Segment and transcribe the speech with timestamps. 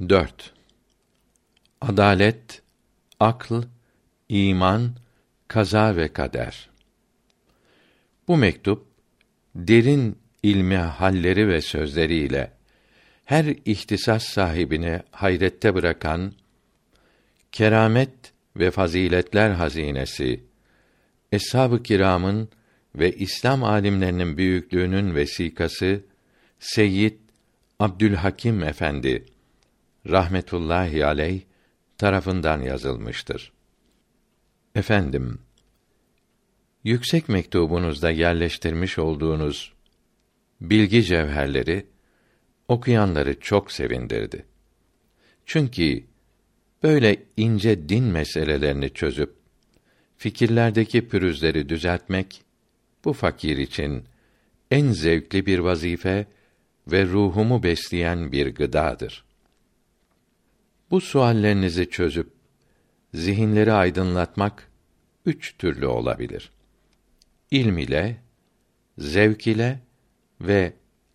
[0.00, 0.52] 4.
[1.80, 2.62] Adalet,
[3.20, 3.54] akl,
[4.28, 4.94] iman,
[5.48, 6.70] kaza ve kader.
[8.28, 8.86] Bu mektup
[9.54, 12.52] derin ilmi halleri ve sözleriyle
[13.24, 16.32] her ihtisas sahibini hayrette bırakan
[17.52, 20.44] keramet ve faziletler hazinesi
[21.32, 22.48] eshab-ı kiramın
[22.94, 26.04] ve İslam alimlerinin büyüklüğünün vesikası
[26.58, 27.14] Seyyid
[27.78, 29.33] Abdülhakim Efendi
[30.06, 31.40] rahmetullahi aleyh
[31.98, 33.52] tarafından yazılmıştır.
[34.74, 35.38] Efendim,
[36.84, 39.72] yüksek mektubunuzda yerleştirmiş olduğunuz
[40.60, 41.86] bilgi cevherleri
[42.68, 44.44] okuyanları çok sevindirdi.
[45.46, 46.04] Çünkü
[46.82, 49.34] böyle ince din meselelerini çözüp
[50.16, 52.42] fikirlerdeki pürüzleri düzeltmek
[53.04, 54.04] bu fakir için
[54.70, 56.26] en zevkli bir vazife
[56.86, 59.24] ve ruhumu besleyen bir gıdadır.
[60.90, 62.32] Bu suallerinizi çözüp
[63.14, 64.68] zihinleri aydınlatmak
[65.26, 66.50] üç türlü olabilir.
[67.50, 68.16] İlm ile,
[68.98, 69.80] zevk ile
[70.40, 70.72] ve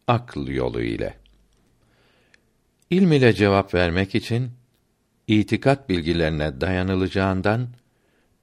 [0.07, 1.17] akıl yolu ile.
[2.89, 4.51] İlm ile cevap vermek için
[5.27, 7.69] itikat bilgilerine dayanılacağından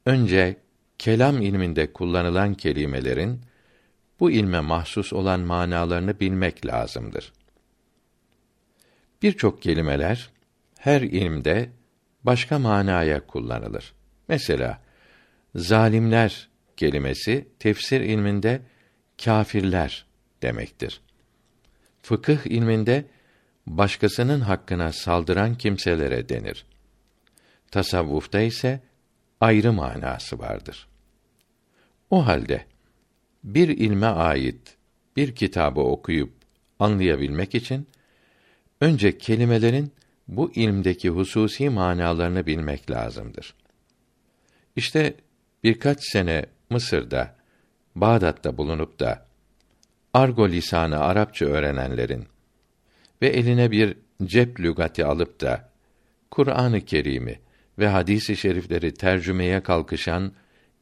[0.06, 0.56] önce
[0.98, 3.40] kelam ilminde kullanılan kelimelerin
[4.20, 7.32] bu ilme mahsus olan manalarını bilmek lazımdır.
[9.22, 10.30] Birçok kelimeler
[10.86, 11.70] her ilmde
[12.24, 13.94] başka manaya kullanılır.
[14.28, 14.82] Mesela
[15.54, 18.60] zalimler kelimesi tefsir ilminde
[19.24, 20.06] kâfirler
[20.42, 21.00] demektir.
[22.02, 23.04] Fıkıh ilminde
[23.66, 26.66] başkasının hakkına saldıran kimselere denir.
[27.70, 28.80] Tasavvufta ise
[29.40, 30.88] ayrı manası vardır.
[32.10, 32.64] O halde
[33.44, 34.76] bir ilme ait
[35.16, 36.32] bir kitabı okuyup
[36.78, 37.88] anlayabilmek için
[38.80, 39.92] önce kelimelerin
[40.28, 43.54] bu ilmdeki hususi manalarını bilmek lazımdır.
[44.76, 45.14] İşte
[45.64, 47.36] birkaç sene Mısır'da,
[47.94, 49.26] Bağdat'ta bulunup da
[50.14, 52.24] argo lisanı Arapça öğrenenlerin
[53.22, 55.70] ve eline bir cep lügati alıp da
[56.30, 57.40] Kur'an-ı Kerim'i
[57.78, 60.32] ve hadis-i şerifleri tercümeye kalkışan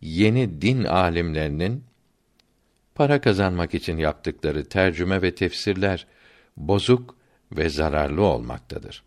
[0.01, 1.85] yeni din alimlerinin
[2.95, 6.07] para kazanmak için yaptıkları tercüme ve tefsirler
[6.57, 7.17] bozuk
[7.53, 9.03] ve zararlı olmaktadır.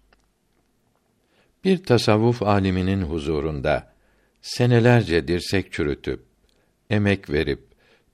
[1.64, 3.94] Bir tasavvuf aliminin huzurunda
[4.42, 6.24] senelerce dirsek çürütüp
[6.90, 7.68] emek verip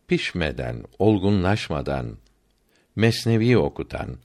[0.07, 2.17] pişmeden, olgunlaşmadan
[2.95, 4.17] mesnevi okutan,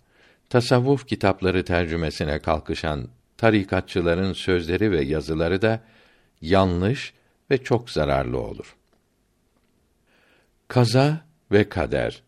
[0.51, 5.81] tasavvuf kitapları tercümesine kalkışan tarikatçıların sözleri ve yazıları da
[6.41, 7.15] yanlış
[7.51, 8.77] ve çok zararlı olur.
[10.69, 11.21] Kaza
[11.53, 12.23] ve kader,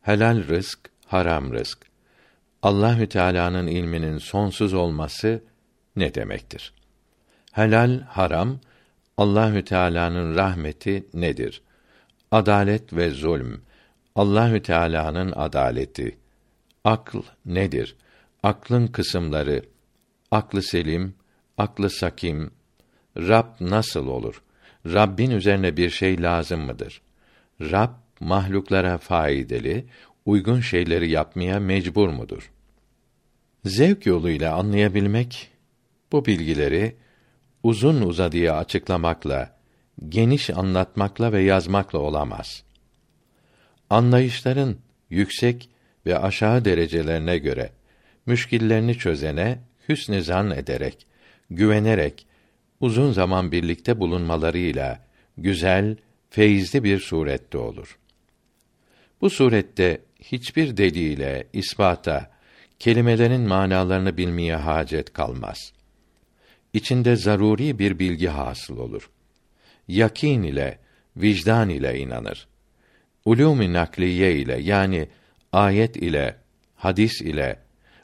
[0.00, 1.78] helal rızk, haram rızk,
[2.62, 5.42] Allahü Teala'nın ilminin sonsuz olması
[5.96, 6.72] ne demektir?
[7.52, 8.58] Helal, haram,
[9.16, 11.62] Allahü Teala'nın rahmeti nedir?
[12.30, 13.60] Adalet ve zulm,
[14.14, 16.18] Allahü Teala'nın adaleti.
[16.84, 17.96] Akl nedir?
[18.42, 19.62] Aklın kısımları,
[20.30, 21.14] aklı selim,
[21.58, 22.50] aklı sakim,
[23.16, 24.42] Rab nasıl olur?
[24.86, 27.02] Rabbin üzerine bir şey lazım mıdır?
[27.60, 27.90] Rab
[28.20, 29.82] mahluklara faydalı,
[30.26, 32.50] uygun şeyleri yapmaya mecbur mudur?
[33.64, 35.49] Zevk yoluyla anlayabilmek
[36.12, 36.96] bu bilgileri
[37.62, 39.56] uzun uzadıya açıklamakla,
[40.08, 42.62] geniş anlatmakla ve yazmakla olamaz.
[43.90, 44.76] Anlayışların
[45.10, 45.70] yüksek
[46.06, 47.72] ve aşağı derecelerine göre
[48.26, 51.06] müşkillerini çözene hüsn zan ederek,
[51.50, 52.26] güvenerek
[52.80, 55.04] uzun zaman birlikte bulunmalarıyla
[55.38, 55.96] güzel,
[56.30, 57.98] feyizli bir surette olur.
[59.20, 62.30] Bu surette hiçbir delile, ispata,
[62.78, 65.72] kelimelerin manalarını bilmeye hacet kalmaz.
[66.74, 69.10] İçinde zaruri bir bilgi hasıl olur.
[69.88, 70.78] Yakin ile,
[71.16, 72.48] vicdan ile inanır.
[73.24, 75.08] Ulûm-i nakliye ile yani
[75.52, 76.36] ayet ile,
[76.76, 77.58] hadis ile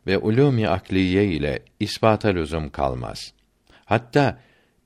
[0.07, 3.33] ve ulûm-i akliye ile ispata lüzum kalmaz.
[3.85, 4.41] Hatta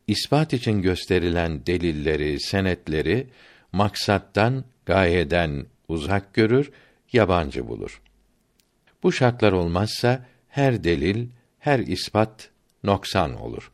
[0.07, 3.27] ispat için gösterilen delilleri, senetleri
[3.73, 6.71] maksattan, gayeden uzak görür,
[7.13, 8.03] yabancı bulur.
[9.03, 11.29] Bu şartlar olmazsa her delil,
[11.59, 12.51] her ispat
[12.85, 13.73] noksan olur.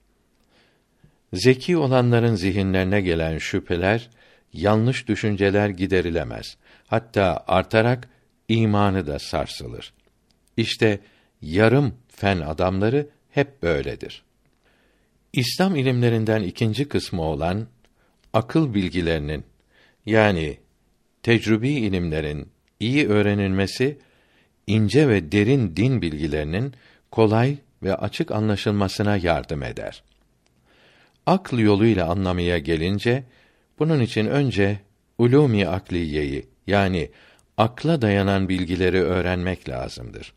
[1.32, 4.10] Zeki olanların zihinlerine gelen şüpheler,
[4.52, 6.56] yanlış düşünceler giderilemez.
[6.86, 8.08] Hatta artarak
[8.48, 9.92] imanı da sarsılır.
[10.56, 11.00] İşte
[11.42, 14.22] yarım fen adamları hep böyledir.
[15.32, 17.66] İslam ilimlerinden ikinci kısmı olan
[18.32, 19.44] akıl bilgilerinin
[20.06, 20.58] yani
[21.22, 22.48] tecrübi ilimlerin
[22.80, 23.98] iyi öğrenilmesi
[24.66, 26.74] ince ve derin din bilgilerinin
[27.10, 30.02] kolay ve açık anlaşılmasına yardım eder.
[31.26, 33.24] Akl yoluyla anlamaya gelince
[33.78, 34.78] bunun için önce
[35.18, 37.10] ulûmi akliyeyi yani
[37.56, 40.32] akla dayanan bilgileri öğrenmek lazımdır.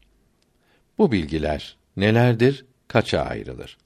[0.97, 2.65] Bu bilgiler nelerdir?
[2.88, 3.77] Kaça ayrılır?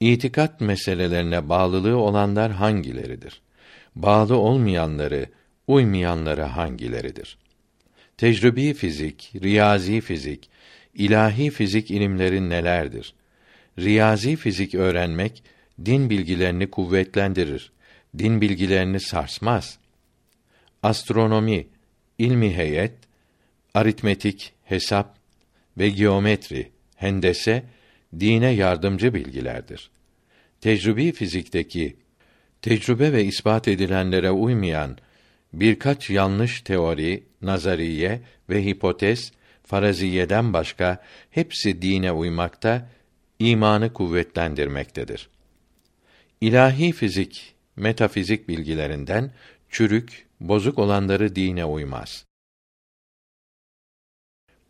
[0.00, 3.40] İtikat meselelerine bağlılığı olanlar hangileridir?
[3.96, 5.26] Bağlı olmayanları,
[5.66, 7.38] uymayanları hangileridir?
[8.16, 10.50] Tecrübi fizik, riyazi fizik,
[10.98, 13.14] ilahi fizik ilimleri nelerdir?
[13.78, 15.42] Riyazi fizik öğrenmek
[15.84, 17.72] din bilgilerini kuvvetlendirir.
[18.18, 19.78] Din bilgilerini sarsmaz.
[20.82, 21.66] Astronomi,
[22.18, 22.92] ilmi heyet,
[23.74, 25.16] aritmetik, hesap
[25.78, 27.64] ve geometri, hendese
[28.20, 29.90] dine yardımcı bilgilerdir.
[30.60, 31.96] Tecrübi fizikteki
[32.62, 34.98] tecrübe ve ispat edilenlere uymayan
[35.52, 38.20] birkaç yanlış teori, nazariye
[38.50, 39.32] ve hipotez
[39.66, 42.88] faraziyeden başka hepsi dine uymakta,
[43.38, 45.28] imanı kuvvetlendirmektedir.
[46.40, 49.30] İlahi fizik, metafizik bilgilerinden
[49.70, 52.26] çürük, bozuk olanları dine uymaz.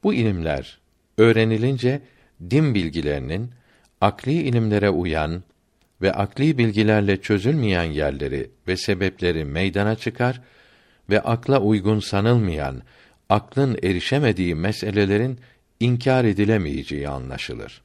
[0.03, 0.79] Bu ilimler
[1.19, 2.03] öğrenilince
[2.51, 3.51] din bilgilerinin
[4.01, 5.43] akli ilimlere uyan
[6.03, 10.41] ve akli bilgilerle çözülmeyen yerleri ve sebepleri meydana çıkar
[11.11, 12.83] ve akla uygun sanılmayan,
[13.29, 15.41] aklın erişemediği meselelerin
[15.81, 17.83] inkar edilemeyeceği anlaşılır.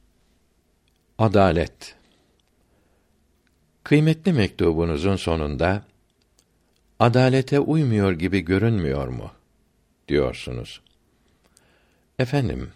[1.18, 1.94] Adalet
[3.84, 5.82] Kıymetli mektubunuzun sonunda
[6.98, 9.30] adalete uymuyor gibi görünmüyor mu
[10.08, 10.80] diyorsunuz.
[12.18, 12.70] Efendim,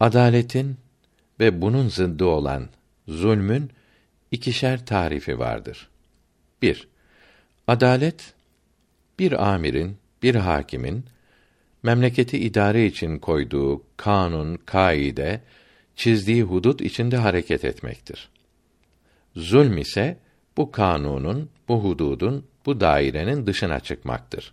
[0.00, 0.76] adaletin
[1.40, 2.68] ve bunun zıddı olan
[3.08, 3.70] zulmün
[4.30, 5.88] ikişer tarifi vardır.
[6.62, 6.88] 1.
[7.66, 8.34] Adalet
[9.18, 11.04] bir amirin, bir hakimin
[11.82, 15.40] memleketi idare için koyduğu kanun, kaide,
[15.96, 18.28] çizdiği hudut içinde hareket etmektir.
[19.36, 20.18] Zulm ise
[20.56, 24.52] bu kanunun, bu hududun, bu dairenin dışına çıkmaktır.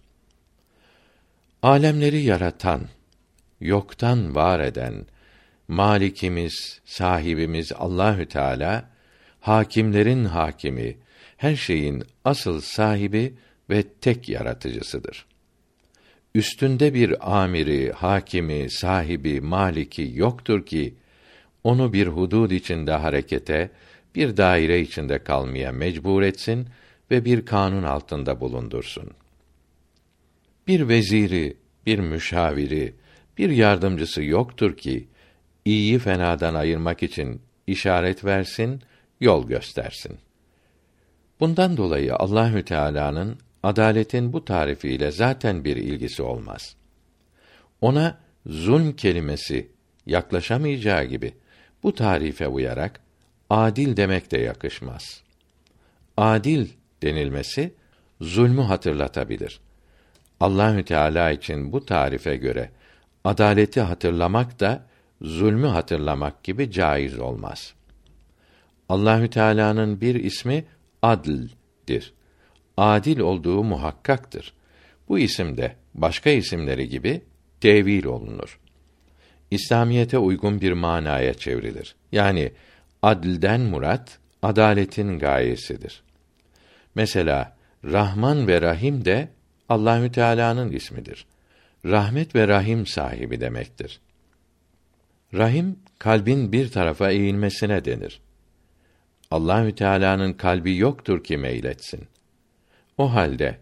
[1.61, 2.81] Alemleri yaratan,
[3.61, 5.05] yoktan var eden
[5.67, 8.89] malikimiz, sahibimiz Allahü Teala
[9.39, 10.97] hakimlerin hakimi,
[11.37, 13.35] her şeyin asıl sahibi
[13.69, 15.25] ve tek yaratıcısıdır.
[16.37, 20.93] Üstünde bir amiri, hakimi, sahibi, maliki yoktur ki
[21.63, 23.69] onu bir hudud içinde harekete,
[24.15, 26.67] bir daire içinde kalmaya mecbur etsin
[27.11, 29.09] ve bir kanun altında bulundursun.
[30.67, 32.93] Bir veziri, bir müşaviri,
[33.37, 35.07] bir yardımcısı yoktur ki
[35.65, 38.81] iyiyi fenadan ayırmak için işaret versin,
[39.21, 40.17] yol göstersin.
[41.39, 43.37] Bundan dolayı Allahü Teala'nın
[43.67, 46.75] adaletin bu tarifiyle zaten bir ilgisi olmaz.
[47.81, 49.71] Ona zulm kelimesi
[50.05, 51.33] yaklaşamayacağı gibi
[51.83, 52.99] bu tarife uyarak
[53.49, 55.23] adil demek de yakışmaz.
[56.17, 56.67] Adil
[57.03, 57.73] denilmesi
[58.21, 59.59] zulmü hatırlatabilir.
[60.39, 62.69] Allahü Teala için bu tarife göre
[63.23, 64.85] adaleti hatırlamak da
[65.21, 67.73] zulmü hatırlamak gibi caiz olmaz.
[68.89, 70.65] Allahü Teala'nın bir ismi
[71.01, 72.16] Adl'dir.
[72.77, 74.53] Adil olduğu muhakkaktır.
[75.09, 77.21] Bu isim de başka isimleri gibi
[77.61, 78.59] tevil olunur.
[79.51, 81.95] İslamiyete uygun bir manaya çevrilir.
[82.11, 82.51] Yani
[83.01, 86.03] adilden murat adaletin gayesidir.
[86.95, 89.29] Mesela Rahman ve Rahim de
[89.69, 91.25] Allahü Teala'nın ismidir.
[91.85, 93.99] Rahmet ve rahim sahibi demektir.
[95.33, 98.21] Rahim kalbin bir tarafa eğilmesine denir.
[99.31, 102.07] Allahü Teala'nın kalbi yoktur ki meyletsin.
[102.97, 103.57] O halde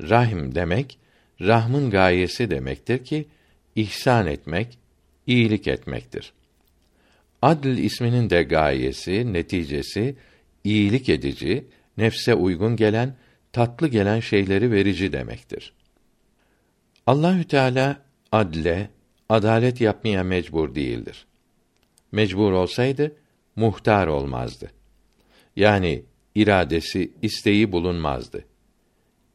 [0.00, 0.98] rahim demek
[1.40, 3.26] rahmın gayesi demektir ki
[3.76, 4.78] ihsan etmek,
[5.26, 6.32] iyilik etmektir.
[7.42, 10.16] Adl isminin de gayesi, neticesi
[10.64, 11.64] iyilik edici,
[11.96, 13.14] nefse uygun gelen,
[13.52, 15.72] tatlı gelen şeyleri verici demektir.
[17.06, 18.90] Allahü Teala adle,
[19.28, 21.26] adalet yapmaya mecbur değildir.
[22.12, 23.16] Mecbur olsaydı
[23.56, 24.70] muhtar olmazdı.
[25.56, 26.02] Yani
[26.34, 28.44] iradesi, isteği bulunmazdı.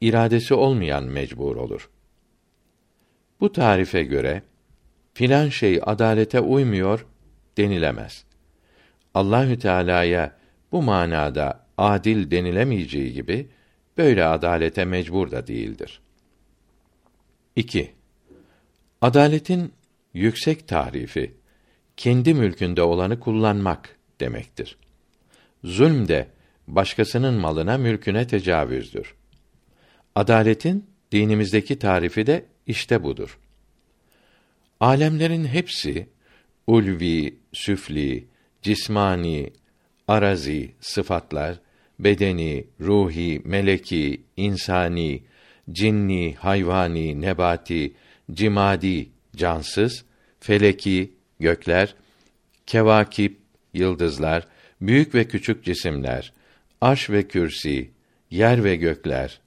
[0.02, 1.90] İradesi olmayan mecbur olur.
[3.40, 4.44] Bu tarife göre
[5.14, 7.06] filan şey adalete uymuyor
[7.58, 8.26] denilemez.
[9.14, 10.36] Allahü Teala'ya
[10.72, 13.50] bu manada adil denilemeyeceği gibi
[13.98, 16.02] böyle adalete mecbur da değildir.
[17.56, 17.92] 2.
[19.02, 19.74] Adaletin
[20.14, 21.34] yüksek tarifi
[21.98, 24.78] kendi mülkünde olanı kullanmak demektir.
[25.64, 26.28] Zulm de
[26.68, 29.16] başkasının malına, mülküne tecavüzdür.
[30.16, 33.40] Adaletin dinimizdeki tarifi de işte budur.
[34.80, 36.08] Alemlerin hepsi
[36.68, 38.28] ulvi, süfli,
[38.62, 39.54] cismani,
[40.08, 41.60] arazi sıfatlar,
[42.00, 45.24] bedeni, ruhi, meleki, insani,
[45.72, 47.94] cinni, hayvani, nebati,
[48.32, 50.06] cimadi, cansız,
[50.40, 51.96] feleki, gökler,
[52.66, 53.38] kevakip,
[53.74, 54.48] yıldızlar,
[54.82, 56.34] büyük ve küçük cisimler,
[56.82, 57.90] arş ve kürsi,
[58.32, 59.40] yer ve gökler,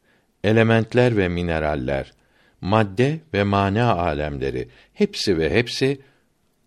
[0.45, 2.13] elementler ve mineraller,
[2.61, 6.01] madde ve mana alemleri hepsi ve hepsi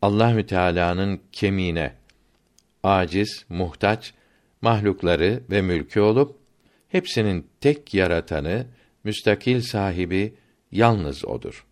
[0.02, 1.94] Allahü Teala'nın kemine,
[2.84, 4.14] aciz, muhtaç
[4.62, 6.38] mahlukları ve mülkü olup
[6.90, 8.66] hepsinin tek yaratanı,
[9.04, 10.34] müstakil sahibi
[10.72, 11.66] yalnız odur.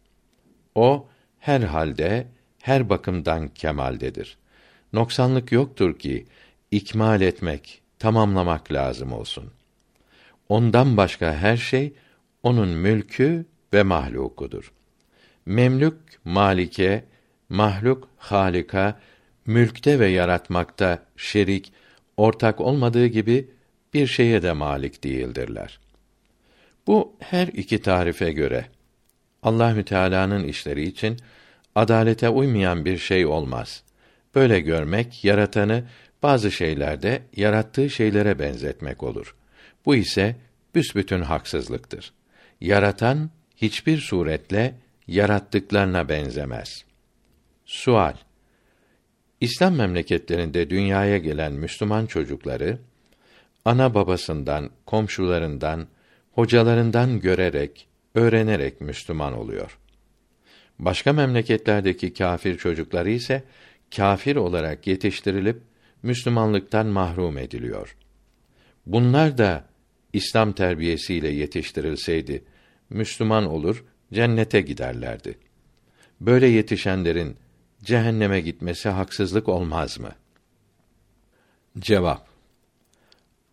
[0.75, 1.07] O
[1.39, 2.27] her halde,
[2.61, 4.37] her bakımdan kemaldedir.
[4.93, 6.25] Noksanlık yoktur ki
[6.71, 9.51] ikmal etmek, tamamlamak lazım olsun.
[10.49, 11.93] Ondan başka her şey
[12.43, 14.71] onun mülkü ve mahlukudur.
[15.45, 17.05] Memlük malike,
[17.49, 18.99] mahluk halika,
[19.45, 21.73] mülkte ve yaratmakta şerik,
[22.17, 23.49] ortak olmadığı gibi
[23.93, 25.79] bir şeye de malik değildirler.
[26.87, 28.65] Bu her iki tarife göre
[29.43, 31.17] Allahü Teala'nın işleri için
[31.75, 33.83] adalete uymayan bir şey olmaz.
[34.35, 35.83] Böyle görmek yaratanı
[36.23, 39.35] bazı şeylerde yarattığı şeylere benzetmek olur.
[39.85, 40.35] Bu ise
[40.75, 42.13] büsbütün haksızlıktır.
[42.61, 44.75] Yaratan hiçbir suretle
[45.07, 46.85] yarattıklarına benzemez.
[47.65, 48.13] Sual
[49.41, 52.79] İslam memleketlerinde dünyaya gelen Müslüman çocukları
[53.65, 55.87] ana babasından, komşularından,
[56.31, 59.77] hocalarından görerek, öğrenerek Müslüman oluyor.
[60.79, 63.43] Başka memleketlerdeki kâfir çocukları ise
[63.95, 65.61] kâfir olarak yetiştirilip
[66.03, 67.95] Müslümanlıktan mahrum ediliyor.
[68.85, 69.68] Bunlar da
[70.13, 72.43] İslam terbiyesiyle yetiştirilseydi
[72.89, 75.37] Müslüman olur, cennete giderlerdi.
[76.21, 77.37] Böyle yetişenlerin
[77.83, 80.11] cehenneme gitmesi haksızlık olmaz mı?
[81.79, 82.29] Cevap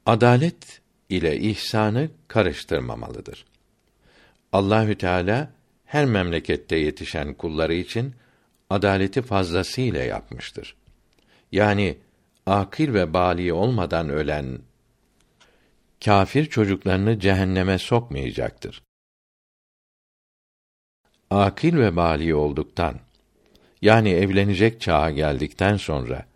[0.07, 3.45] Adalet ile ihsanı karıştırmamalıdır.
[4.53, 5.51] Allahü Teala
[5.85, 8.15] her memlekette yetişen kulları için
[8.71, 10.77] adaleti fazlasıyla yapmıştır.
[11.53, 11.97] Yani
[12.47, 14.59] akil ve bali olmadan ölen
[16.07, 18.83] kâfir çocuklarını cehenneme sokmayacaktır.
[21.31, 23.01] Akil ve bali olduktan
[23.83, 26.27] yani evlenecek çağa geldikten sonra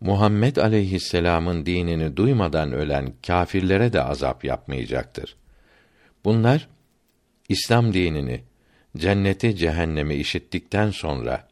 [0.00, 5.36] Muhammed aleyhisselam'ın dinini duymadan ölen kâfirlere de azap yapmayacaktır.
[6.24, 6.68] Bunlar
[7.48, 8.42] İslam dinini,
[8.96, 11.48] cenneti cehennemi işittikten sonra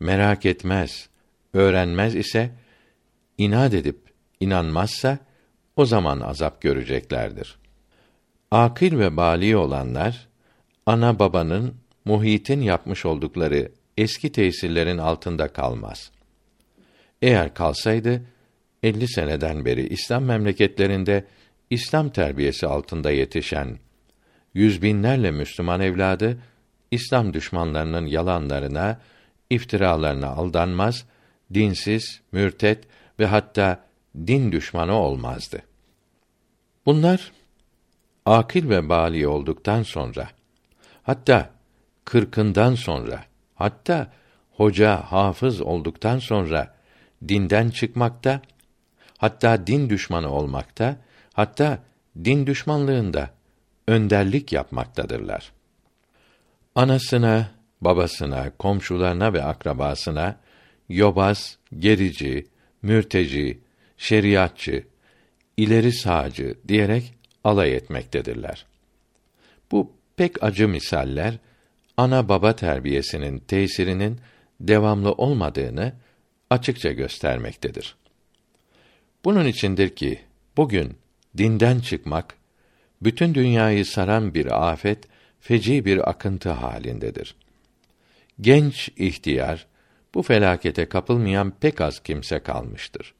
[0.00, 1.08] merak etmez,
[1.54, 2.50] öğrenmez ise
[3.38, 3.98] inat edip
[4.40, 5.27] inanmazsa
[5.78, 7.58] o zaman azap göreceklerdir.
[8.50, 10.28] Akil ve bali olanlar
[10.86, 16.10] ana babanın muhitin yapmış oldukları eski tesirlerin altında kalmaz.
[17.22, 18.22] Eğer kalsaydı
[18.82, 21.24] 50 seneden beri İslam memleketlerinde
[21.70, 23.78] İslam terbiyesi altında yetişen
[24.54, 26.38] yüz binlerle Müslüman evladı
[26.90, 29.00] İslam düşmanlarının yalanlarına,
[29.50, 31.04] iftiralarına aldanmaz,
[31.54, 32.84] dinsiz, mürtet
[33.18, 33.84] ve hatta
[34.26, 35.67] din düşmanı olmazdı.
[36.88, 37.32] Bunlar
[38.26, 40.28] akil ve bali olduktan sonra
[41.02, 41.50] hatta
[42.04, 44.12] kırkından sonra hatta
[44.50, 46.74] hoca hafız olduktan sonra
[47.28, 48.40] dinden çıkmakta
[49.18, 50.96] hatta din düşmanı olmakta
[51.32, 51.78] hatta
[52.24, 53.30] din düşmanlığında
[53.88, 55.52] önderlik yapmaktadırlar.
[56.74, 60.36] Anasına, babasına, komşularına ve akrabasına
[60.88, 62.46] yobaz, gerici,
[62.82, 63.60] mürteci,
[63.96, 64.84] şeriatçı,
[65.58, 68.66] ileri sağcı diyerek alay etmektedirler.
[69.72, 71.38] Bu pek acı misaller
[71.96, 74.20] ana baba terbiyesinin tesirinin
[74.60, 75.92] devamlı olmadığını
[76.50, 77.96] açıkça göstermektedir.
[79.24, 80.20] Bunun içindir ki
[80.56, 80.96] bugün
[81.36, 82.34] dinden çıkmak
[83.02, 85.04] bütün dünyayı saran bir afet,
[85.40, 87.34] feci bir akıntı halindedir.
[88.40, 89.66] Genç ihtiyar
[90.14, 93.14] bu felakete kapılmayan pek az kimse kalmıştır.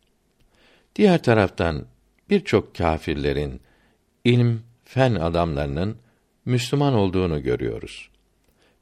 [0.97, 1.87] Diğer taraftan
[2.30, 3.61] birçok kâfirlerin
[4.25, 5.97] ilm, fen adamlarının
[6.44, 8.11] Müslüman olduğunu görüyoruz.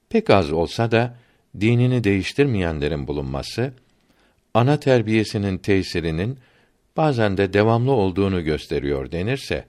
[0.09, 1.17] Pek az olsa da
[1.61, 3.73] dinini değiştirmeyenlerin bulunması
[4.55, 6.39] ana terbiyesinin tesirinin
[6.97, 9.65] bazen de devamlı olduğunu gösteriyor denirse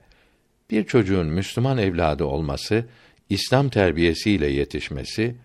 [0.70, 2.84] bir çocuğun Müslüman evladı olması,
[3.28, 5.36] İslam terbiyesiyle yetişmesi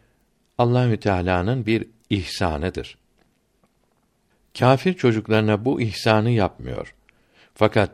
[0.58, 2.98] Allahü Teala'nın bir ihsanıdır.
[4.60, 6.96] Kafir çocuklarına bu ihsanı yapmıyor.
[7.54, 7.92] Fakat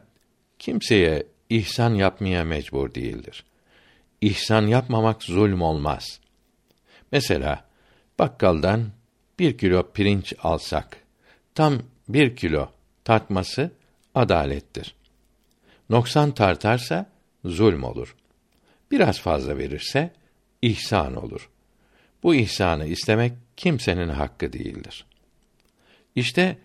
[0.60, 3.44] kimseye ihsan yapmaya mecbur değildir.
[4.22, 6.20] İhsan yapmamak zulm olmaz.
[7.12, 7.66] Mesela
[8.20, 8.90] bakkaldan
[9.40, 10.98] bir kilo pirinç alsak,
[11.56, 12.70] tam bir kilo
[13.04, 13.72] tartması
[14.16, 14.96] adalettir.
[15.90, 17.10] Noksan tartarsa
[17.46, 18.16] zulm olur.
[18.92, 20.12] Biraz fazla verirse
[20.62, 21.50] ihsan olur.
[22.24, 25.06] Bu ihsanı istemek kimsenin hakkı değildir.
[26.16, 26.58] İşte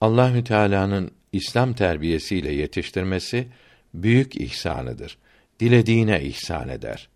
[0.00, 3.48] Allahü Teala'nın İslam terbiyesiyle yetiştirmesi
[3.94, 5.18] büyük ihsanıdır.
[5.60, 7.08] Dilediğine ihsan eder.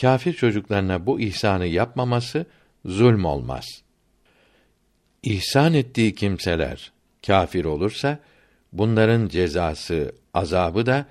[0.00, 2.46] Kafir çocuklarına bu ihsanı yapmaması
[2.84, 3.66] zulm olmaz.
[5.22, 6.92] İhsan ettiği kimseler
[7.26, 8.18] kafir olursa
[8.72, 11.06] bunların cezası, azabı da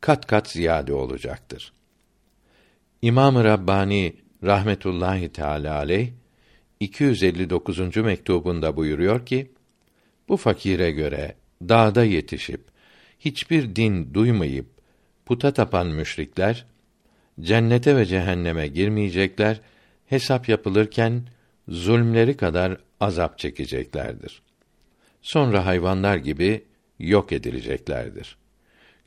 [0.00, 1.72] kat kat ziyade olacaktır.
[3.02, 6.10] İmam-ı Rabbani rahmetullahi teala aleyh
[6.80, 7.96] 259.
[7.96, 9.52] mektubunda buyuruyor ki:
[10.28, 12.60] Bu fakire göre dağda yetişip
[13.20, 14.66] hiçbir din duymayıp
[15.26, 16.66] puta tapan müşrikler
[17.40, 19.60] cennete ve cehenneme girmeyecekler.
[20.06, 21.22] Hesap yapılırken
[21.68, 24.42] zulmleri kadar azap çekeceklerdir.
[25.22, 26.64] Sonra hayvanlar gibi
[26.98, 28.36] yok edileceklerdir.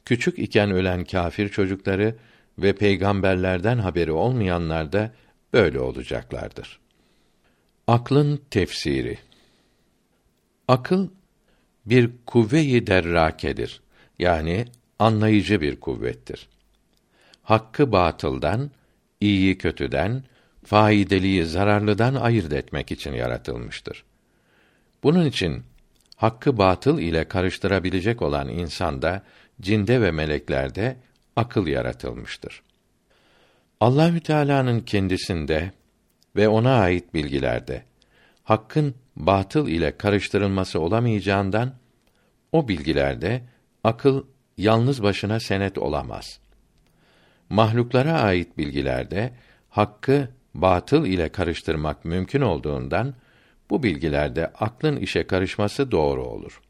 [0.05, 2.15] Küçük iken ölen kâfir çocukları
[2.59, 5.11] ve peygamberlerden haberi olmayanlar da
[5.53, 6.79] böyle olacaklardır.
[7.87, 9.17] Aklın tefsiri
[10.67, 11.07] Akıl
[11.89, 13.81] bir kuvve-i derrakedir.
[14.19, 14.65] Yani
[14.99, 16.47] anlayıcı bir kuvvettir.
[17.43, 18.71] Hakkı batıldan,
[19.21, 20.23] iyiyi kötüden,
[20.65, 24.03] faydelıyı zararlıdan ayırt etmek için yaratılmıştır.
[25.03, 25.63] Bunun için
[26.15, 29.23] hakkı batıl ile karıştırabilecek olan insanda,
[29.61, 30.97] cinde ve meleklerde
[31.35, 32.61] akıl yaratılmıştır.
[33.79, 35.71] Allahü Teala'nın kendisinde
[36.35, 37.83] ve ona ait bilgilerde
[38.43, 41.73] hakkın batıl ile karıştırılması olamayacağından
[42.51, 43.41] o bilgilerde
[43.83, 44.23] akıl
[44.57, 46.39] yalnız başına senet olamaz.
[47.49, 49.33] Mahluklara ait bilgilerde
[49.69, 53.13] hakkı batıl ile karıştırmak mümkün olduğundan
[53.69, 56.61] bu bilgilerde aklın işe karışması doğru olur.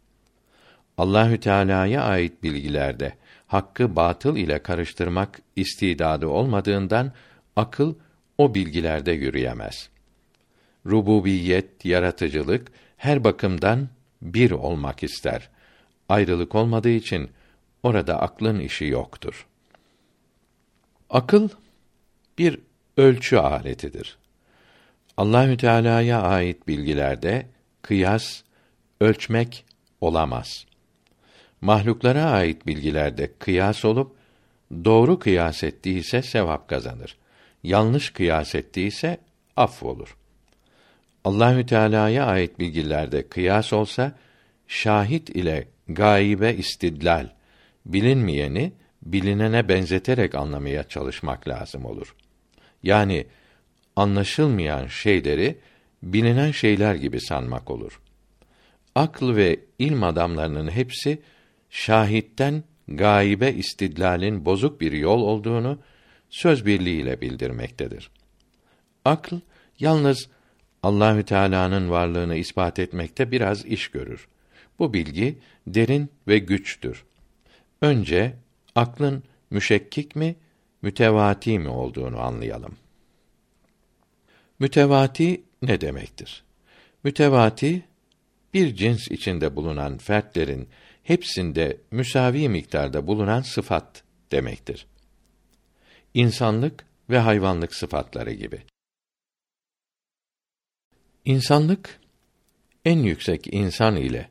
[0.98, 3.14] Allahü Teala'ya ait bilgilerde
[3.48, 7.12] hakkı batıl ile karıştırmak istidadı olmadığından
[7.56, 7.96] akıl
[8.38, 9.90] o bilgilerde yürüyemez.
[10.88, 13.90] Rububiyet, yaratıcılık her bakımdan
[14.22, 15.50] bir olmak ister.
[16.10, 17.30] Ayrılık olmadığı için
[17.84, 19.48] orada aklın işi yoktur.
[21.10, 21.50] Akıl
[22.38, 22.60] bir
[22.98, 24.18] ölçü aletidir.
[25.18, 27.48] Allahü Teala'ya ait bilgilerde
[27.82, 28.42] kıyas,
[29.02, 29.66] ölçmek
[30.02, 30.66] olamaz.
[31.62, 34.16] Mahluklara ait bilgilerde kıyas olup
[34.86, 37.18] doğru kıyas ettiyse sevap kazanır.
[37.64, 39.18] Yanlış kıyas ettiyse
[39.56, 40.17] affolur.
[41.28, 44.16] Allahü Teala'ya ait bilgilerde kıyas olsa
[44.68, 47.30] şahit ile gaybe istidlal
[47.86, 52.16] bilinmeyeni bilinene benzeterek anlamaya çalışmak lazım olur.
[52.84, 53.28] Yani
[53.96, 55.58] anlaşılmayan şeyleri
[56.04, 58.02] bilinen şeyler gibi sanmak olur.
[58.96, 61.22] Akıl ve ilm adamlarının hepsi
[61.70, 65.80] şahitten gaybe istidlalin bozuk bir yol olduğunu
[66.30, 68.12] söz birliğiyle bildirmektedir.
[69.06, 69.40] Akıl
[69.80, 70.30] yalnız
[70.84, 74.28] Allahü Teala'nın varlığını ispat etmekte biraz iş görür.
[74.80, 75.38] Bu bilgi
[75.68, 77.04] derin ve güçtür.
[77.82, 78.34] Önce
[78.76, 80.36] aklın müşekkik mi,
[80.82, 82.78] mütevati mi olduğunu anlayalım.
[84.60, 86.44] Mütevati ne demektir?
[87.04, 87.84] Mütevati
[88.54, 90.70] bir cins içinde bulunan fertlerin
[91.04, 94.88] hepsinde müsavi miktarda bulunan sıfat demektir.
[96.14, 98.64] İnsanlık ve hayvanlık sıfatları gibi.
[101.28, 102.00] İnsanlık
[102.86, 104.30] en yüksek insan ile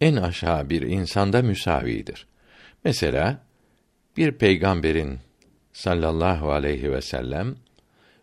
[0.00, 2.26] en aşağı bir insanda müsavidir.
[2.84, 3.42] Mesela
[4.16, 5.18] bir peygamberin
[5.72, 7.56] sallallahu aleyhi ve sellem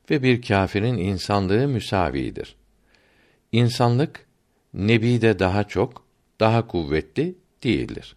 [0.09, 2.55] ve bir kâfirin insanlığı müsavidir.
[3.51, 4.25] İnsanlık
[4.73, 6.05] nebide daha çok,
[6.39, 8.15] daha kuvvetli değildir.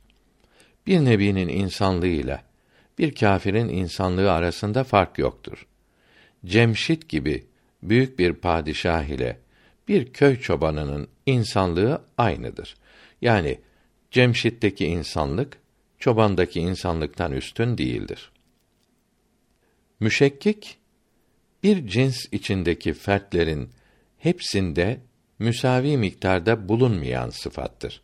[0.86, 2.42] Bir nebinin insanlığıyla
[2.98, 5.66] bir kâfirin insanlığı arasında fark yoktur.
[6.44, 7.46] Cemşit gibi
[7.82, 9.47] büyük bir padişah ile
[9.88, 12.76] bir köy çobanının insanlığı aynıdır.
[13.22, 13.60] Yani
[14.10, 15.58] Cemşit'teki insanlık
[15.98, 18.32] çobandaki insanlıktan üstün değildir.
[20.00, 20.78] Müşekkik
[21.62, 23.70] bir cins içindeki fertlerin
[24.18, 25.00] hepsinde
[25.38, 28.02] müsavi miktarda bulunmayan sıfattır.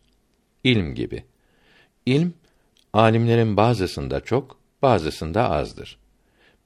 [0.65, 1.25] İlm gibi.
[2.07, 2.33] İlm
[2.93, 5.99] alimlerin bazısında çok, bazısında azdır.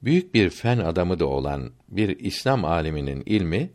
[0.01, 3.69] Büyük bir fen adamı da olan bir İslam aliminin ilmi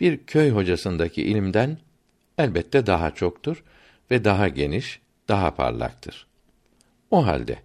[0.00, 1.78] bir köy hocasındaki ilimden
[2.38, 3.64] elbette daha çoktur
[4.10, 6.26] ve daha geniş, daha parlaktır.
[7.10, 7.58] O halde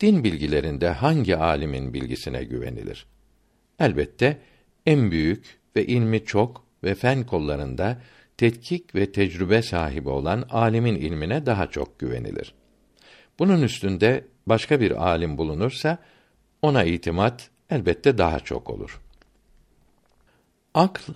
[0.00, 3.06] din bilgilerinde hangi alimin bilgisine güvenilir?
[3.78, 4.38] Elbette
[4.86, 7.98] en büyük ve ilmi çok ve fen kollarında
[8.36, 12.54] tetkik ve tecrübe sahibi olan alimin ilmine daha çok güvenilir.
[13.38, 15.98] Bunun üstünde başka bir alim bulunursa
[16.62, 19.00] ona itimat elbette daha çok olur.
[20.74, 21.12] Akl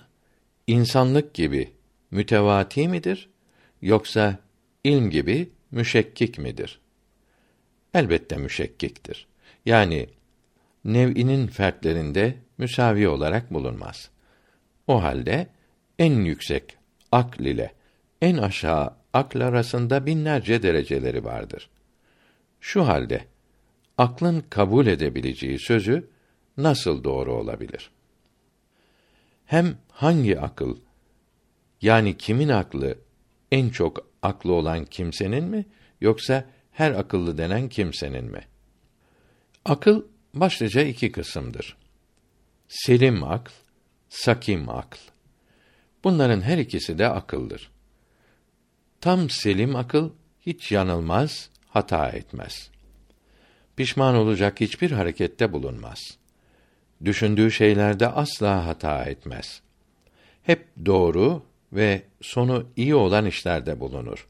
[0.67, 1.71] insanlık gibi
[2.11, 3.29] mütevati midir
[3.81, 4.39] yoksa
[4.83, 6.79] ilm gibi müşekkik midir?
[7.93, 9.27] Elbette müşekkiktir.
[9.65, 10.09] Yani
[10.85, 14.09] nev'inin fertlerinde müsavi olarak bulunmaz.
[14.87, 15.47] O halde
[15.99, 16.77] en yüksek
[17.11, 17.71] akl ile
[18.21, 21.69] en aşağı akl arasında binlerce dereceleri vardır.
[22.59, 23.25] Şu halde
[23.97, 26.09] aklın kabul edebileceği sözü
[26.57, 27.91] nasıl doğru olabilir?
[29.51, 30.77] Hem hangi akıl
[31.81, 32.97] yani kimin aklı
[33.51, 35.65] en çok aklı olan kimsenin mi
[36.01, 38.47] yoksa her akıllı denen kimsenin mi?
[39.65, 41.77] Akıl başlıca iki kısımdır.
[42.67, 43.51] Selim akl,
[44.09, 44.97] sakim akl.
[46.03, 47.71] Bunların her ikisi de akıldır.
[49.01, 50.09] Tam selim akıl
[50.41, 52.71] hiç yanılmaz, hata etmez.
[53.75, 56.20] Pişman olacak hiçbir harekette bulunmaz.
[57.05, 59.61] Düşündüğü şeylerde asla hata etmez.
[60.43, 64.27] Hep doğru ve sonu iyi olan işlerde bulunur.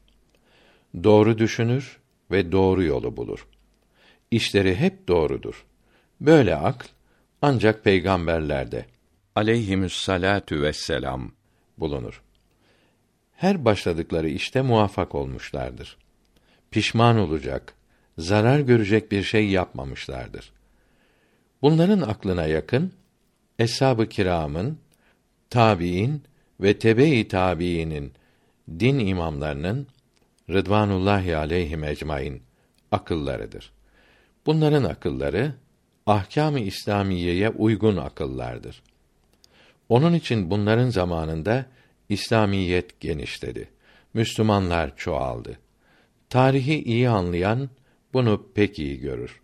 [1.04, 3.46] Doğru düşünür ve doğru yolu bulur.
[4.30, 5.64] İşleri hep doğrudur.
[6.20, 6.86] Böyle akl
[7.42, 8.86] ancak peygamberlerde
[9.34, 11.32] aleyhimüssalatu vesselam
[11.78, 12.22] bulunur.
[13.32, 15.96] Her başladıkları işte muvaffak olmuşlardır.
[16.70, 17.74] Pişman olacak,
[18.18, 20.52] zarar görecek bir şey yapmamışlardır.
[21.62, 22.92] Bunların aklına yakın
[23.58, 24.78] eshab-ı kiramın,
[25.50, 26.22] tabiin
[26.60, 28.12] ve tebe-i tabiinin
[28.80, 29.86] din imamlarının
[30.50, 32.42] Rıdvanullahi aleyhim ecmaîn
[32.90, 33.72] akıllarıdır.
[34.46, 35.54] Bunların akılları
[36.06, 38.82] ahkâm-ı İslamiyeye uygun akıllardır.
[39.88, 41.66] Onun için bunların zamanında
[42.08, 43.68] İslamiyet genişledi.
[44.14, 45.58] Müslümanlar çoğaldı.
[46.30, 47.70] Tarihi iyi anlayan
[48.12, 49.41] bunu pek iyi görür.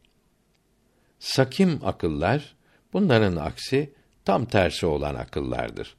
[1.19, 2.55] Sakim akıllar
[2.93, 3.93] bunların aksi
[4.25, 5.97] tam tersi olan akıllardır.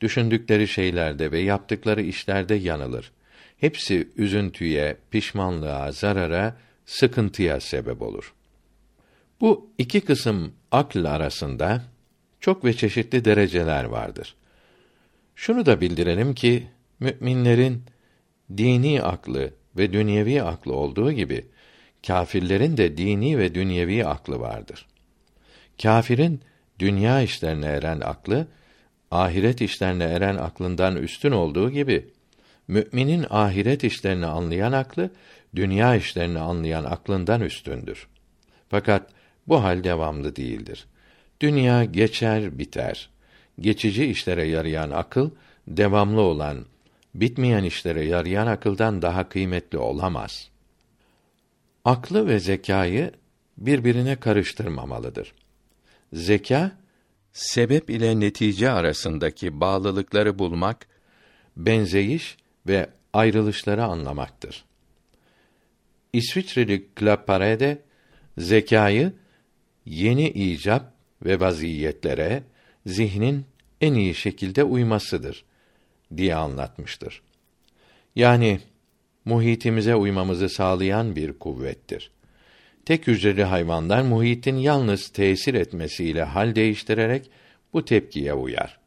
[0.00, 3.12] Düşündükleri şeylerde ve yaptıkları işlerde yanılır.
[3.58, 6.56] Hepsi üzüntüye, pişmanlığa, zarara,
[6.86, 8.34] sıkıntıya sebep olur.
[9.40, 11.82] Bu iki kısım akl arasında
[12.40, 14.36] çok ve çeşitli dereceler vardır.
[15.36, 16.66] Şunu da bildirelim ki
[17.00, 17.82] müminlerin
[18.56, 21.46] dini aklı ve dünyevi aklı olduğu gibi
[22.06, 24.86] kâfirlerin de dini ve dünyevi aklı vardır.
[25.82, 26.40] Kâfirin
[26.78, 28.46] dünya işlerine eren aklı
[29.10, 32.10] ahiret işlerine eren aklından üstün olduğu gibi
[32.68, 35.10] müminin ahiret işlerini anlayan aklı
[35.56, 38.08] dünya işlerini anlayan aklından üstündür.
[38.68, 39.10] Fakat
[39.48, 40.86] bu hal devamlı değildir.
[41.40, 43.10] Dünya geçer biter.
[43.60, 45.30] Geçici işlere yarayan akıl
[45.68, 46.66] devamlı olan,
[47.14, 50.51] bitmeyen işlere yarayan akıldan daha kıymetli olamaz.
[51.84, 53.12] Aklı ve zekayı
[53.58, 55.34] birbirine karıştırmamalıdır.
[56.12, 56.72] Zeka
[57.32, 60.86] sebep ile netice arasındaki bağlılıkları bulmak,
[61.56, 64.64] benzeyiş ve ayrılışları anlamaktır.
[66.12, 67.82] İsviçreli Claparede
[68.38, 69.12] zekayı
[69.86, 70.92] yeni icap
[71.24, 72.42] ve vaziyetlere
[72.86, 73.44] zihnin
[73.80, 75.44] en iyi şekilde uymasıdır
[76.16, 77.22] diye anlatmıştır.
[78.16, 78.60] Yani
[79.24, 82.10] muhitimize uymamızı sağlayan bir kuvvettir.
[82.84, 87.30] Tek hücreli hayvanlar muhitin yalnız tesir etmesiyle hal değiştirerek
[87.72, 88.78] bu tepkiye uyar.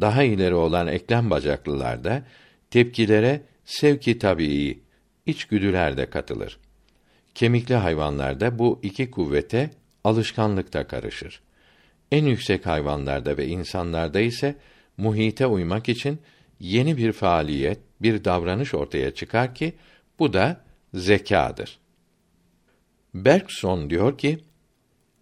[0.00, 2.22] Daha ileri olan eklem bacaklılarda
[2.70, 4.80] tepkilere sevki tabii
[5.26, 6.58] içgüdüler de katılır.
[7.34, 9.70] Kemikli hayvanlarda bu iki kuvvete
[10.04, 11.40] alışkanlıkta karışır.
[12.12, 14.56] En yüksek hayvanlarda ve insanlarda ise
[14.96, 16.18] muhite uymak için
[16.60, 19.74] yeni bir faaliyet, bir davranış ortaya çıkar ki
[20.18, 20.60] bu da
[20.94, 21.78] zekadır.
[23.14, 24.38] Bergson diyor ki,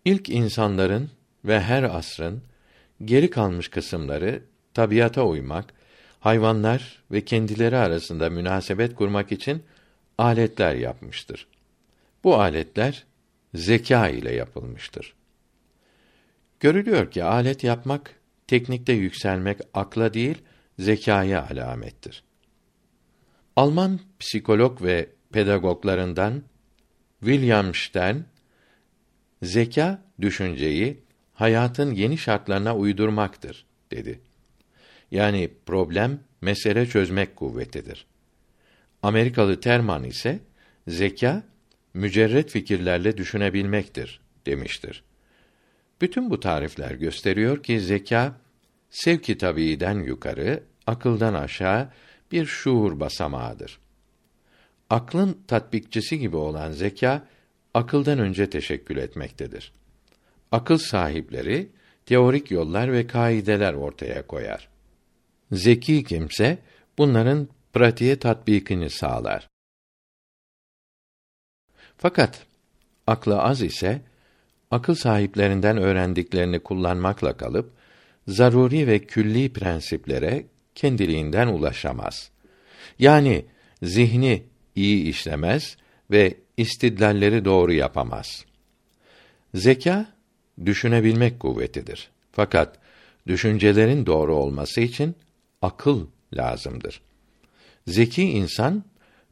[0.05, 1.11] ilk insanların
[1.45, 2.43] ve her asrın
[3.05, 4.43] geri kalmış kısımları
[4.75, 5.75] tabiata uymak,
[6.21, 9.63] hayvanlar ve kendileri arasında münasebet kurmak için
[10.19, 11.47] aletler yapmıştır.
[12.25, 13.05] Bu aletler
[13.55, 15.15] zeka ile yapılmıştır.
[16.61, 18.15] Görülüyor ki alet yapmak
[18.47, 20.43] teknikte yükselmek akla değil
[20.79, 22.23] zekaya alamettir.
[23.57, 26.43] Alman psikolog ve pedagoglarından
[27.21, 28.17] William Stern
[29.43, 31.03] zeka düşünceyi
[31.35, 34.21] hayatın yeni şartlarına uydurmaktır dedi.
[35.11, 38.07] Yani problem mesele çözmek kuvvetidir.
[39.03, 40.41] Amerikalı Terman ise
[40.89, 41.43] zeka
[41.95, 45.05] mücerret fikirlerle düşünebilmektir demiştir.
[46.01, 48.41] Bütün bu tarifler gösteriyor ki zeka
[48.95, 51.89] sevki tabiiden yukarı, akıldan aşağı
[52.33, 53.79] bir şuur basamağıdır.
[54.91, 57.27] Aklın tatbikçisi gibi olan zeka
[57.75, 59.73] akıldan önce teşekkül etmektedir.
[60.53, 61.69] Akıl sahipleri
[62.07, 64.69] teorik yollar ve kaideler ortaya koyar.
[65.53, 66.59] Zeki kimse
[66.99, 69.49] bunların pratiğe tatbikini sağlar.
[71.97, 72.47] Fakat
[73.07, 74.03] aklı az ise
[74.71, 77.73] akıl sahiplerinden öğrendiklerini kullanmakla kalıp
[78.29, 82.31] zaruri ve külli prensiplere kendiliğinden ulaşamaz.
[82.99, 83.45] Yani
[83.83, 84.43] zihni
[84.75, 85.77] iyi işlemez
[86.11, 88.45] ve istidlalleri doğru yapamaz.
[89.55, 90.07] Zeka
[90.65, 92.11] düşünebilmek kuvvetidir.
[92.33, 92.79] Fakat
[93.27, 95.15] düşüncelerin doğru olması için
[95.63, 97.01] akıl lazımdır.
[97.87, 98.85] Zeki insan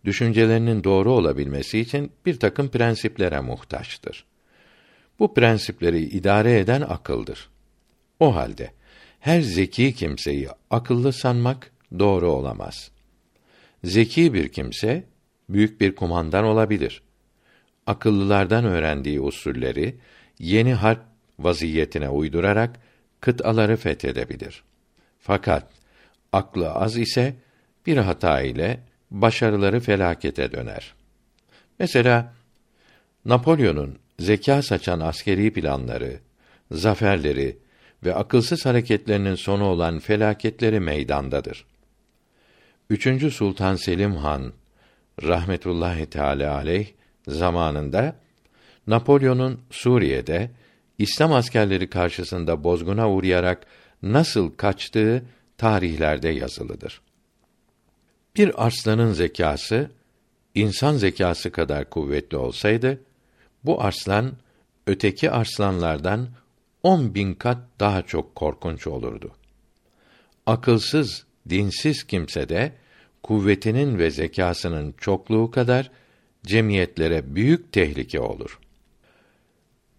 [0.05, 4.25] düşüncelerinin doğru olabilmesi için bir takım prensiplere muhtaçtır.
[5.19, 7.51] Bu prensipleri idare eden akıldır.
[8.21, 8.73] O halde
[9.23, 12.91] her zeki kimseyi akıllı sanmak doğru olamaz.
[13.85, 15.05] Zeki bir kimse
[15.49, 17.03] büyük bir kumandan olabilir.
[17.87, 19.97] Akıllılardan öğrendiği usulleri
[20.39, 21.01] yeni harp
[21.39, 22.81] vaziyetine uydurarak
[23.21, 24.63] kıtaları fethedebilir.
[25.19, 25.73] Fakat
[26.33, 27.35] aklı az ise
[27.87, 28.81] bir hata ile
[29.11, 30.95] başarıları felakete döner.
[31.79, 32.35] Mesela
[33.25, 36.21] Napolyon'un zeka saçan askeri planları,
[36.71, 37.62] zaferleri
[38.05, 41.65] ve akılsız hareketlerinin sonu olan felaketleri meydandadır.
[42.91, 44.53] Üçüncü Sultan Selim Han
[45.23, 46.87] rahmetullahi teala aleyh
[47.29, 48.17] zamanında
[48.87, 50.51] Napolyon'un Suriye'de
[50.99, 53.67] İslam askerleri karşısında bozguna uğrayarak
[54.03, 55.23] nasıl kaçtığı
[55.59, 57.01] tarihlerde yazılıdır.
[58.37, 59.91] Bir arslanın zekası
[60.55, 63.01] insan zekası kadar kuvvetli olsaydı
[63.65, 64.33] bu arslan
[64.87, 66.29] öteki arslanlardan
[66.83, 69.33] on bin kat daha çok korkunç olurdu.
[70.47, 72.73] Akılsız, dinsiz kimse de
[73.23, 75.91] kuvvetinin ve zekasının çokluğu kadar
[76.47, 78.59] cemiyetlere büyük tehlike olur.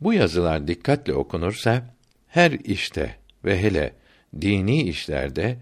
[0.01, 1.95] Bu yazılar dikkatle okunursa
[2.27, 3.15] her işte
[3.45, 3.93] ve hele
[4.41, 5.57] dini işlerde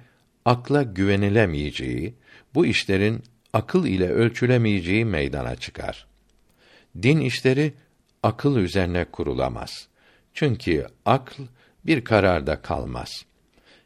[0.45, 2.13] akla güvenilemeyeceği,
[2.55, 6.07] bu işlerin akıl ile ölçülemeyeceği meydana çıkar.
[7.01, 7.73] Din işleri
[8.23, 9.87] akıl üzerine kurulamaz.
[10.33, 11.41] Çünkü akl
[11.85, 13.25] bir kararda kalmaz.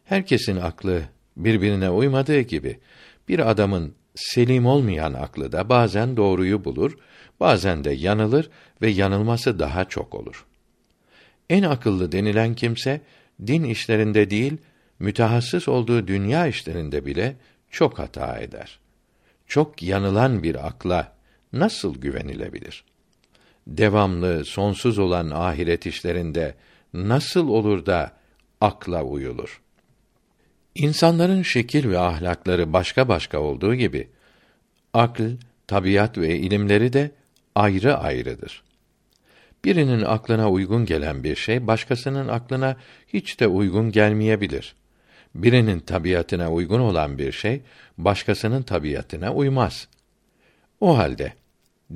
[0.05, 1.01] Herkesin aklı
[1.37, 2.79] birbirine uymadığı gibi
[3.27, 6.97] bir adamın selim olmayan aklı da bazen doğruyu bulur,
[7.39, 8.49] bazen de yanılır
[8.81, 10.45] ve yanılması daha çok olur.
[11.49, 13.01] En akıllı denilen kimse
[13.47, 14.57] din işlerinde değil,
[14.99, 17.35] mütehassıs olduğu dünya işlerinde bile
[17.71, 18.79] çok hata eder.
[19.47, 21.15] Çok yanılan bir akla
[21.53, 22.83] nasıl güvenilebilir?
[23.67, 26.55] Devamlı, sonsuz olan ahiret işlerinde
[26.93, 28.11] nasıl olur da
[28.61, 29.61] akla uyulur?
[30.75, 34.09] İnsanların şekil ve ahlakları başka başka olduğu gibi
[34.93, 35.21] akl,
[35.67, 37.11] tabiat ve ilimleri de
[37.55, 38.63] ayrı ayrıdır.
[39.65, 44.75] Birinin aklına uygun gelen bir şey başkasının aklına hiç de uygun gelmeyebilir.
[45.35, 47.61] Birinin tabiatına uygun olan bir şey
[47.97, 49.87] başkasının tabiatına uymaz.
[50.79, 51.33] O halde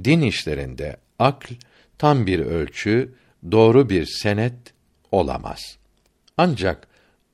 [0.04, 1.54] din işlerinde akl
[1.98, 3.14] tam bir ölçü,
[3.52, 4.74] doğru bir senet
[5.12, 5.78] olamaz.
[6.38, 6.88] Ancak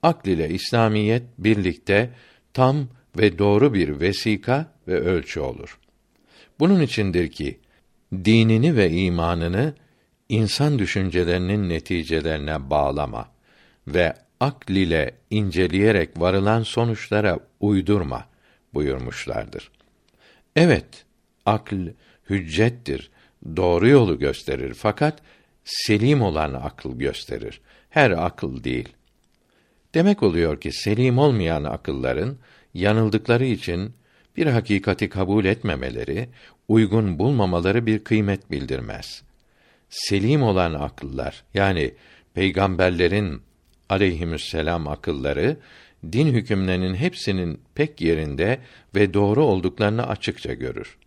[0.04, 2.10] akl ile İslamiyet birlikte
[2.54, 5.80] tam ve doğru bir vesika ve ölçü olur.
[6.60, 7.60] Bunun içindir ki
[8.14, 9.74] dinini ve imanını
[10.30, 13.30] insan düşüncelerinin neticelerine bağlama
[13.88, 18.26] ve akl ile inceleyerek varılan sonuçlara uydurma
[18.74, 19.72] buyurmuşlardır.
[20.56, 21.06] Evet,
[21.46, 21.76] akl
[22.30, 23.12] hüccettir,
[23.56, 25.22] doğru yolu gösterir fakat
[25.66, 27.62] selim olan akıl gösterir.
[27.90, 28.90] Her akıl değil.
[29.94, 32.38] Demek oluyor ki selim olmayan akılların
[32.74, 33.94] yanıldıkları için
[34.38, 36.30] bir hakikati kabul etmemeleri,
[36.68, 39.24] uygun bulmamaları bir kıymet bildirmez.
[39.90, 41.94] Selim olan akıllar yani
[42.34, 43.42] peygamberlerin
[43.90, 45.58] aleyhisselam akılları
[46.12, 48.60] din hükümlerinin hepsinin pek yerinde
[48.96, 50.98] ve doğru olduklarını açıkça görür.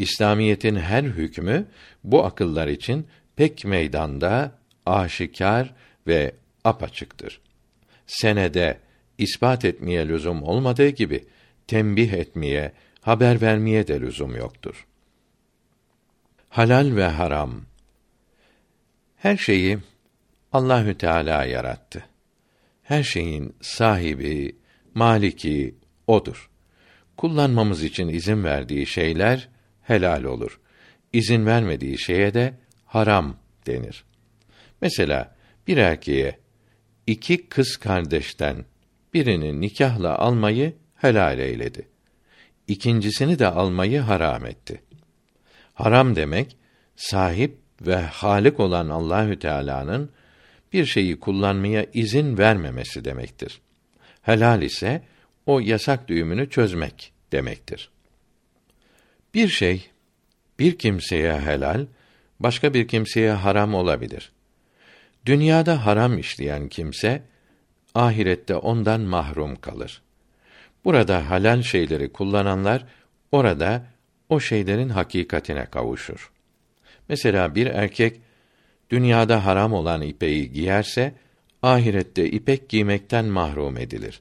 [0.00, 1.66] İslamiyetin her hükmü
[2.04, 4.52] bu akıllar için pek meydanda,
[4.86, 5.74] aşikar
[6.06, 6.34] ve
[6.64, 7.40] apaçıktır.
[8.06, 8.78] Senede
[9.18, 11.24] ispat etmeye lüzum olmadığı gibi
[11.66, 14.86] tembih etmeye, haber vermeye de lüzum yoktur.
[16.48, 17.62] Halal ve haram
[19.16, 19.78] her şeyi
[20.52, 22.04] Allahü Teala yarattı.
[22.82, 24.56] Her şeyin sahibi,
[24.94, 25.74] maliki
[26.06, 26.50] odur.
[27.16, 29.48] Kullanmamız için izin verdiği şeyler
[29.90, 30.60] helal olur.
[31.12, 32.54] İzin vermediği şeye de
[32.86, 34.04] haram denir.
[34.80, 35.34] Mesela
[35.66, 36.38] bir erkeğe
[37.06, 38.64] iki kız kardeşten
[39.14, 41.88] birini nikahla almayı helal eyledi.
[42.68, 44.82] ikincisini de almayı haram etti.
[45.74, 46.56] Haram demek
[46.96, 50.10] sahip ve halik olan Allahü Teala'nın
[50.72, 53.60] bir şeyi kullanmaya izin vermemesi demektir.
[54.22, 55.02] Helal ise
[55.46, 57.90] o yasak düğümünü çözmek demektir.
[59.34, 59.90] Bir şey
[60.58, 61.86] bir kimseye helal,
[62.40, 64.32] başka bir kimseye haram olabilir.
[65.26, 67.22] Dünyada haram işleyen kimse
[67.94, 70.02] ahirette ondan mahrum kalır.
[70.84, 72.86] Burada halal şeyleri kullananlar
[73.32, 73.86] orada
[74.28, 76.32] o şeylerin hakikatine kavuşur.
[77.08, 78.20] Mesela bir erkek
[78.90, 81.14] dünyada haram olan ipeği giyerse
[81.62, 84.20] ahirette ipek giymekten mahrum edilir.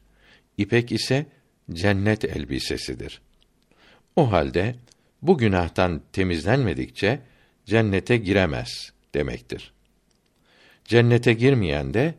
[0.57, 1.25] İpek ise
[1.73, 3.21] cennet elbisesidir.
[4.15, 4.75] O halde
[5.21, 7.19] bu günahtan temizlenmedikçe
[7.65, 9.73] cennete giremez demektir.
[10.85, 12.15] Cennete girmeyen de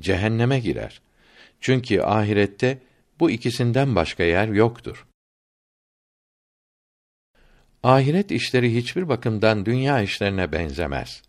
[0.00, 1.00] cehenneme girer.
[1.60, 2.78] Çünkü ahirette
[3.20, 5.06] bu ikisinden başka yer yoktur.
[7.82, 11.22] Ahiret işleri hiçbir bakımdan dünya işlerine benzemez.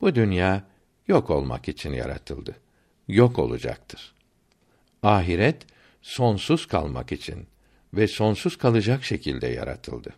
[0.00, 0.64] Bu dünya
[1.08, 2.56] yok olmak için yaratıldı.
[3.08, 4.12] Yok olacaktır.
[5.02, 5.66] Ahiret
[6.02, 7.46] sonsuz kalmak için
[7.94, 10.14] ve sonsuz kalacak şekilde yaratıldı.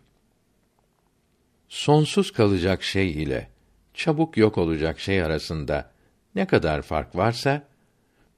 [1.73, 3.47] Sonsuz kalacak şey ile
[3.93, 5.91] çabuk yok olacak şey arasında
[6.35, 7.67] ne kadar fark varsa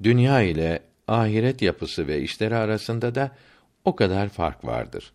[0.04, 3.36] dünya ile ahiret yapısı ve işleri arasında da
[3.86, 5.13] o kadar fark vardır.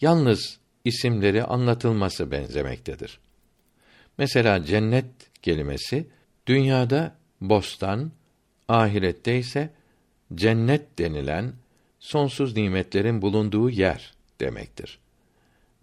[0.00, 3.20] Yalnız isimleri anlatılması benzemektedir.
[4.18, 6.06] Mesela cennet kelimesi
[6.46, 8.12] dünyada bostan,
[8.68, 9.70] ahirette ise
[10.34, 11.52] cennet denilen
[12.00, 14.98] sonsuz nimetlerin bulunduğu yer demektir.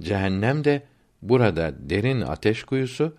[0.02, 0.93] Cehennem de
[1.30, 3.18] burada derin ateş kuyusu,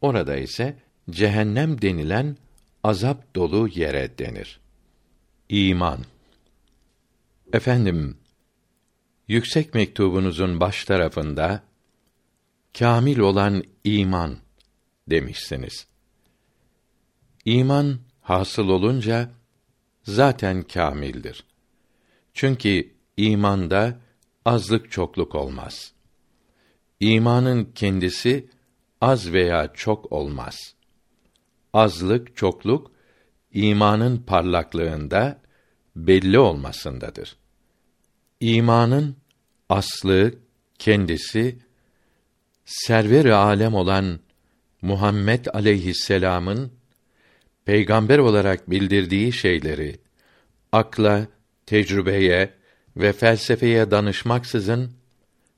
[0.00, 0.76] orada ise
[1.10, 2.36] cehennem denilen
[2.84, 4.60] azap dolu yere denir.
[5.48, 5.98] İman
[7.52, 8.16] Efendim,
[9.28, 11.62] yüksek mektubunuzun baş tarafında
[12.78, 14.36] kamil olan iman
[15.10, 15.86] demişsiniz.
[17.44, 19.30] İman hasıl olunca
[20.02, 21.44] zaten kamildir.
[22.34, 23.98] Çünkü imanda
[24.44, 25.92] azlık çokluk olmaz.
[27.00, 28.48] İmanın kendisi
[29.00, 30.74] az veya çok olmaz.
[31.72, 32.90] Azlık, çokluk
[33.52, 35.40] imanın parlaklığında
[35.96, 37.36] belli olmasındadır.
[38.40, 39.16] İmanın
[39.68, 40.34] aslı,
[40.78, 41.58] kendisi
[42.64, 44.20] server-i alem olan
[44.82, 46.72] Muhammed aleyhisselam'ın
[47.64, 49.98] peygamber olarak bildirdiği şeyleri
[50.72, 51.26] akla,
[51.66, 52.54] tecrübeye
[52.96, 54.92] ve felsefeye danışmaksızın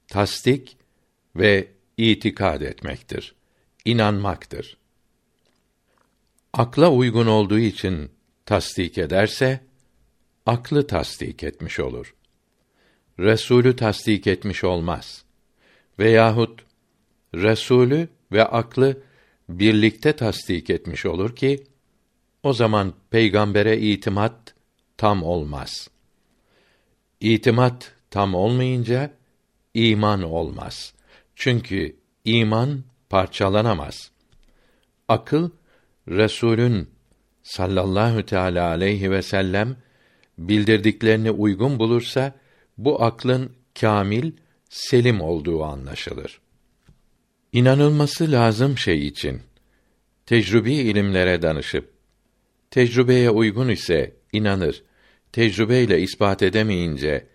[0.08, 0.76] tasdik
[1.36, 3.34] ve itikad etmektir.
[3.84, 4.76] inanmaktır.
[6.52, 8.10] Akla uygun olduğu için
[8.46, 9.60] tasdik ederse
[10.46, 12.14] aklı tasdik etmiş olur.
[13.18, 15.24] Resulü tasdik etmiş olmaz.
[15.98, 16.64] Veyahut
[17.34, 19.02] Resulü ve aklı
[19.48, 21.64] birlikte tasdik etmiş olur ki
[22.42, 24.54] o zaman peygambere itimat
[24.96, 25.90] tam olmaz.
[27.20, 29.10] İtimat tam olmayınca
[29.74, 30.94] iman olmaz.
[31.42, 34.10] Çünkü iman parçalanamaz.
[35.08, 35.50] Akıl
[36.08, 36.90] Resulün
[37.42, 39.76] sallallahu teala aleyhi ve sellem
[40.38, 42.34] bildirdiklerini uygun bulursa
[42.78, 44.32] bu aklın kamil,
[44.68, 46.40] selim olduğu anlaşılır.
[47.52, 49.42] İnanılması lazım şey için
[50.26, 51.92] tecrübi ilimlere danışıp
[52.70, 54.82] tecrübeye uygun ise inanır.
[55.32, 57.26] Tecrübeyle ispat edemeyince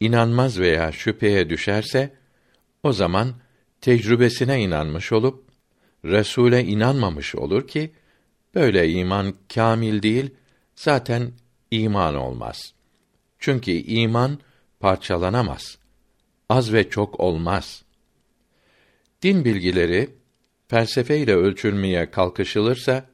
[0.00, 2.14] inanmaz veya şüpheye düşerse
[2.82, 3.43] o zaman
[3.84, 5.44] tecrübesine inanmış olup
[6.04, 7.92] Resule inanmamış olur ki
[8.54, 10.30] böyle iman kamil değil
[10.74, 11.32] zaten
[11.70, 12.74] iman olmaz.
[13.38, 14.38] Çünkü iman
[14.80, 15.78] parçalanamaz.
[16.48, 17.84] Az ve çok olmaz.
[19.22, 20.10] Din bilgileri
[20.68, 23.06] felsefe ile ölçülmeye kalkışılırsa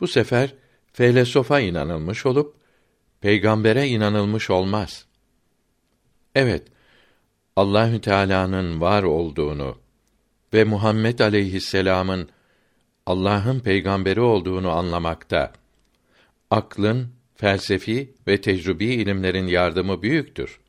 [0.00, 0.54] bu sefer
[0.92, 2.56] felesofa inanılmış olup
[3.20, 5.06] peygambere inanılmış olmaz.
[6.34, 6.68] Evet,
[7.56, 9.89] Allahü Teala'nın var olduğunu
[10.54, 12.28] ve Muhammed aleyhisselam'ın
[13.06, 15.52] Allah'ın peygamberi olduğunu anlamakta
[16.50, 20.60] aklın, felsefi ve tecrübi ilimlerin yardımı büyüktür.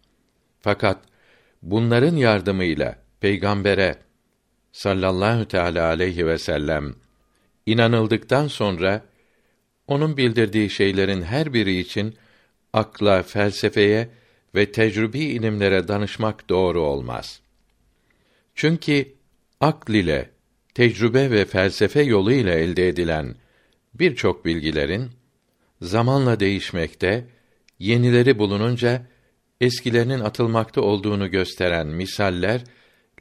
[0.59, 0.97] Fakat
[1.61, 3.95] bunların yardımıyla peygambere
[4.71, 6.95] sallallahu teala aleyhi ve sellem
[7.65, 9.05] inanıldıktan sonra
[9.87, 12.15] onun bildirdiği şeylerin her biri için
[12.73, 14.09] akla, felsefeye
[14.55, 17.41] ve tecrübi ilimlere danışmak doğru olmaz.
[18.55, 19.13] Çünkü
[19.61, 20.29] akl ile,
[20.73, 23.35] tecrübe ve felsefe yolu ile elde edilen
[23.93, 25.11] birçok bilgilerin
[25.81, 27.27] zamanla değişmekte,
[27.79, 29.07] yenileri bulununca
[29.61, 32.63] eskilerinin atılmakta olduğunu gösteren misaller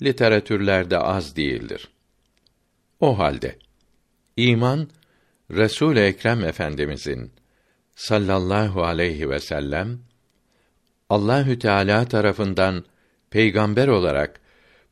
[0.03, 1.89] literatürlerde az değildir.
[3.01, 3.59] O halde
[4.37, 4.91] iman
[5.51, 7.33] Resul Ekrem Efendimizin
[7.95, 9.99] sallallahu aleyhi ve sellem
[11.09, 12.85] Allahü Teala tarafından
[13.31, 14.41] peygamber olarak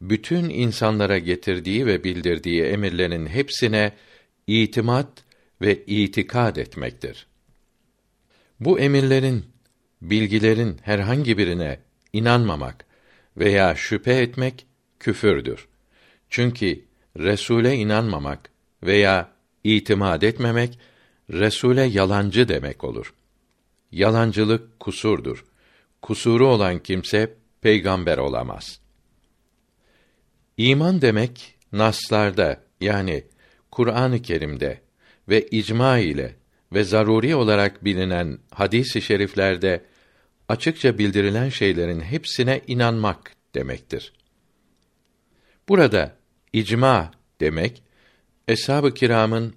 [0.00, 3.92] bütün insanlara getirdiği ve bildirdiği emirlerin hepsine
[4.46, 5.24] itimat
[5.60, 7.26] ve itikad etmektir.
[8.60, 9.44] Bu emirlerin,
[10.02, 11.80] bilgilerin herhangi birine
[12.12, 12.86] inanmamak
[13.36, 14.66] veya şüphe etmek
[15.00, 15.68] küfürdür.
[16.30, 16.84] Çünkü
[17.18, 18.50] Resule inanmamak
[18.82, 19.32] veya
[19.64, 20.78] itimat etmemek
[21.30, 23.14] Resule yalancı demek olur.
[23.92, 25.44] Yalancılık kusurdur.
[26.02, 28.80] Kusuru olan kimse peygamber olamaz.
[30.58, 33.24] İman demek naslarda yani
[33.70, 34.80] Kur'an-ı Kerim'de
[35.28, 36.36] ve icma ile
[36.72, 39.84] ve zaruri olarak bilinen hadis-i şeriflerde
[40.48, 44.12] açıkça bildirilen şeylerin hepsine inanmak demektir.
[45.68, 46.16] Burada
[46.52, 47.82] icma demek
[48.48, 49.54] eshab-ı kiramın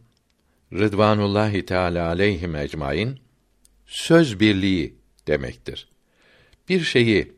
[0.74, 3.20] Rıdvanullahi Teala aleyhim ecmaîn
[3.86, 4.96] söz birliği
[5.28, 5.90] demektir.
[6.70, 7.32] Bir şeyi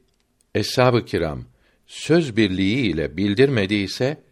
[0.56, 1.53] eshab-ı kiram
[1.94, 4.24] söz birliği ile bildirmediyse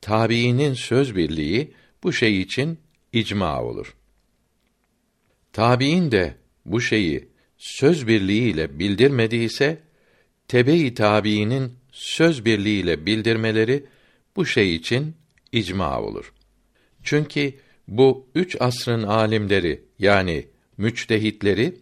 [0.00, 2.78] tabiinin söz birliği bu şey için
[3.12, 3.96] icma olur.
[5.52, 9.78] Tabiin de bu şeyi söz birliği ile bildirmediyse
[10.48, 13.84] tebe-i tabiinin söz birliği ile bildirmeleri
[14.36, 15.16] bu şey için
[15.52, 16.32] icma olur.
[17.02, 17.54] Çünkü
[17.88, 20.46] bu üç asrın alimleri yani
[20.76, 21.78] müçtehitleri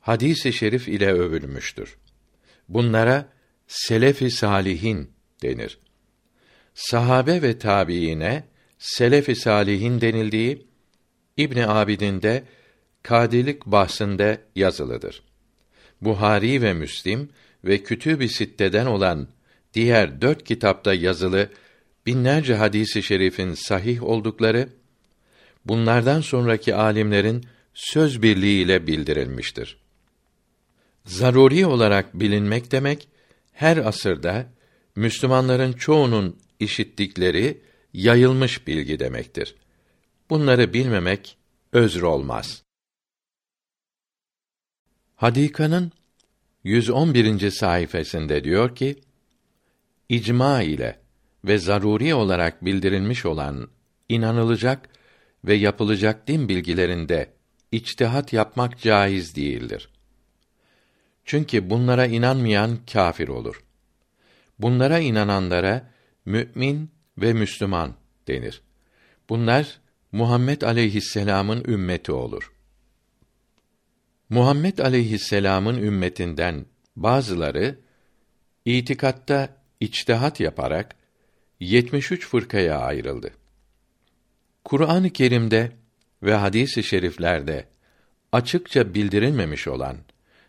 [0.00, 1.96] hadisi şerif ile övülmüştür.
[2.68, 3.32] Bunlara
[3.72, 5.10] selefi salihin
[5.42, 5.78] denir.
[6.74, 8.44] Sahabe ve tabiine
[8.78, 10.66] selefi salihin denildiği
[11.36, 12.44] İbn Abidin de
[13.02, 15.22] kadilik bahsinde yazılıdır.
[16.00, 17.28] Buhari ve Müslim
[17.64, 19.28] ve Kütüb-i Sitte'den olan
[19.74, 21.48] diğer dört kitapta yazılı
[22.06, 24.68] binlerce hadisi şerifin sahih oldukları
[25.64, 27.44] bunlardan sonraki alimlerin
[27.74, 29.76] söz birliğiyle bildirilmiştir.
[31.04, 33.08] Zaruri olarak bilinmek demek
[33.52, 34.52] her asırda
[34.96, 39.54] Müslümanların çoğunun işittikleri yayılmış bilgi demektir.
[40.30, 41.38] Bunları bilmemek
[41.72, 42.62] özrü olmaz.
[45.16, 45.92] Hadika'nın
[46.64, 47.50] 111.
[47.50, 48.96] sayfasında diyor ki:
[50.08, 51.00] İcma ile
[51.44, 53.68] ve zaruri olarak bildirilmiş olan
[54.08, 54.88] inanılacak
[55.44, 57.32] ve yapılacak din bilgilerinde
[57.72, 59.91] içtihat yapmak caiz değildir.
[61.24, 63.62] Çünkü bunlara inanmayan kâfir olur.
[64.58, 65.90] Bunlara inananlara
[66.24, 67.94] mümin ve Müslüman
[68.28, 68.62] denir.
[69.28, 69.80] Bunlar
[70.12, 72.52] Muhammed aleyhisselam'ın ümmeti olur.
[74.28, 76.66] Muhammed aleyhisselam'ın ümmetinden
[76.96, 77.78] bazıları
[78.64, 80.96] itikatta içtihat yaparak
[81.60, 83.30] 73 fırkaya ayrıldı.
[84.64, 85.72] Kur'an-ı Kerim'de
[86.22, 87.68] ve hadis-i şeriflerde
[88.32, 89.96] açıkça bildirilmemiş olan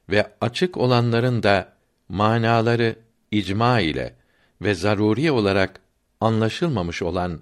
[0.10, 1.74] ve açık olanların da
[2.10, 2.96] manaları
[3.32, 4.16] icma ile
[4.62, 5.82] ve zaruri olarak
[6.22, 7.42] anlaşılmamış olan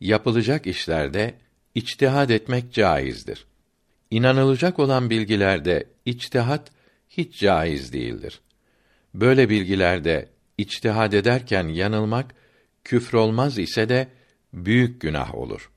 [0.00, 1.34] yapılacak işlerde
[1.74, 3.46] içtihad etmek caizdir.
[4.10, 6.70] İnanılacak olan bilgilerde içtihat
[7.08, 8.40] hiç caiz değildir.
[9.14, 10.28] Böyle bilgilerde
[10.58, 12.34] içtihad ederken yanılmak
[12.84, 14.08] küfür olmaz ise de
[14.52, 15.70] büyük günah olur.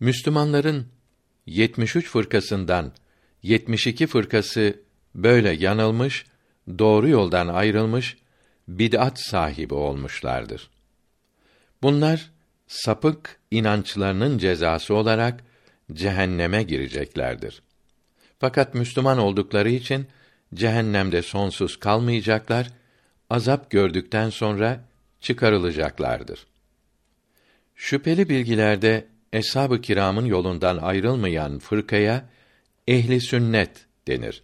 [0.00, 0.86] Müslümanların
[1.46, 2.92] 73 fırkasından
[3.42, 4.80] 72 fırkası
[5.22, 6.26] böyle yanılmış,
[6.78, 8.16] doğru yoldan ayrılmış,
[8.68, 10.70] bid'at sahibi olmuşlardır.
[11.82, 12.30] Bunlar
[12.66, 15.44] sapık inançlarının cezası olarak
[15.92, 17.62] cehenneme gireceklerdir.
[18.38, 20.06] Fakat Müslüman oldukları için
[20.54, 22.70] cehennemde sonsuz kalmayacaklar,
[23.30, 24.84] azap gördükten sonra
[25.20, 26.46] çıkarılacaklardır.
[27.76, 32.28] Şüpheli bilgilerde eshab-ı kiramın yolundan ayrılmayan fırkaya
[32.88, 34.42] ehli sünnet denir.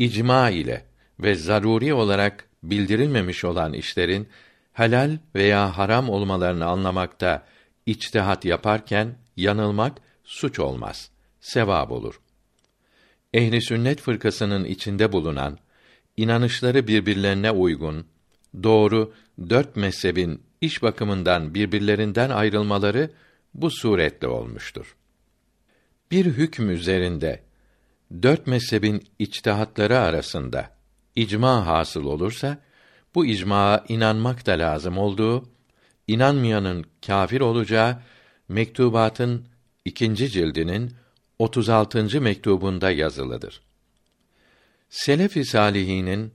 [0.00, 0.84] İcma ile
[1.20, 4.28] ve zaruri olarak bildirilmemiş olan işlerin
[4.72, 7.46] helal veya haram olmalarını anlamakta
[7.86, 12.20] içtihat yaparken yanılmak suç olmaz, sevap olur.
[13.34, 15.58] Ehli sünnet fırkasının içinde bulunan
[16.16, 18.06] inanışları birbirlerine uygun,
[18.62, 19.14] doğru
[19.50, 23.10] dört mezhebin iş bakımından birbirlerinden ayrılmaları
[23.54, 24.96] bu suretle olmuştur.
[26.10, 27.49] Bir hüküm üzerinde
[28.22, 30.70] dört mezhebin içtihatları arasında
[31.16, 32.58] icma hasıl olursa
[33.14, 35.48] bu icmaa inanmak da lazım olduğu,
[36.08, 38.02] inanmayanın kâfir olacağı
[38.48, 39.46] mektubatın
[39.84, 40.94] ikinci cildinin
[41.38, 42.20] 36.
[42.20, 43.60] mektubunda yazılıdır.
[44.88, 46.32] Selef-i salihinin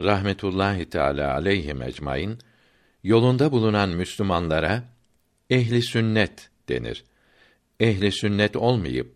[0.00, 2.38] rahmetullahi teala aleyhi ecmaîn
[3.02, 4.84] yolunda bulunan Müslümanlara
[5.50, 7.04] ehli sünnet denir.
[7.80, 9.15] Ehli sünnet olmayıp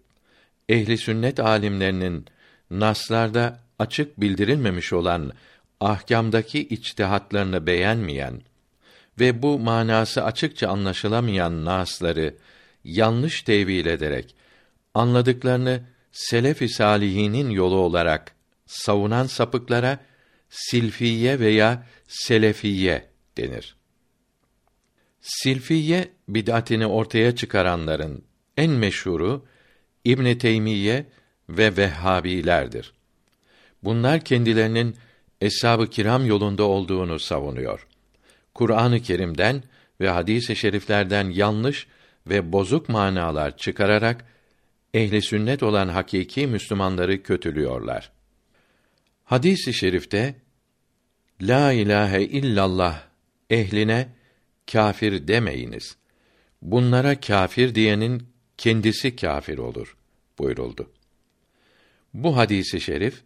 [0.71, 2.27] ehli sünnet alimlerinin
[2.71, 5.33] naslarda açık bildirilmemiş olan
[5.81, 8.43] ahkamdaki içtihatlarını beğenmeyen
[9.21, 12.35] ve bu manası açıkça anlaşılamayan nasları
[12.85, 14.35] yanlış tevil ederek
[14.95, 18.33] anladıklarını selef-i salihinin yolu olarak
[18.66, 19.99] savunan sapıklara
[20.51, 23.77] silfiye veya selefiye denir.
[25.21, 28.25] Silfiye bid'atini ortaya çıkaranların
[28.57, 29.47] en meşhuru
[30.05, 31.07] İbn Teymiye
[31.49, 32.93] ve Vehhabilerdir.
[33.85, 34.97] Bunlar kendilerinin
[35.41, 37.87] eshab-ı kiram yolunda olduğunu savunuyor.
[38.55, 39.63] Kur'an-ı Kerim'den
[40.01, 41.87] ve hadis-i şeriflerden yanlış
[42.27, 44.25] ve bozuk manalar çıkararak
[44.95, 48.13] ehli sünnet olan hakiki Müslümanları kötülüyorlar.
[49.25, 50.35] Hadis-i şerifte
[51.43, 53.03] La ilahe illallah
[53.51, 54.09] ehline
[54.73, 55.97] kafir demeyiniz.
[56.63, 58.29] Bunlara kafir diyenin
[58.61, 59.97] kendisi kafir olur
[60.39, 60.91] buyuruldu.
[62.15, 63.23] Bu hadisi şerif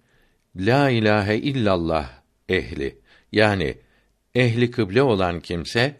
[0.57, 2.11] La ilahe illallah
[2.49, 2.99] ehli
[3.32, 3.78] yani
[4.35, 5.97] ehli kıble olan kimse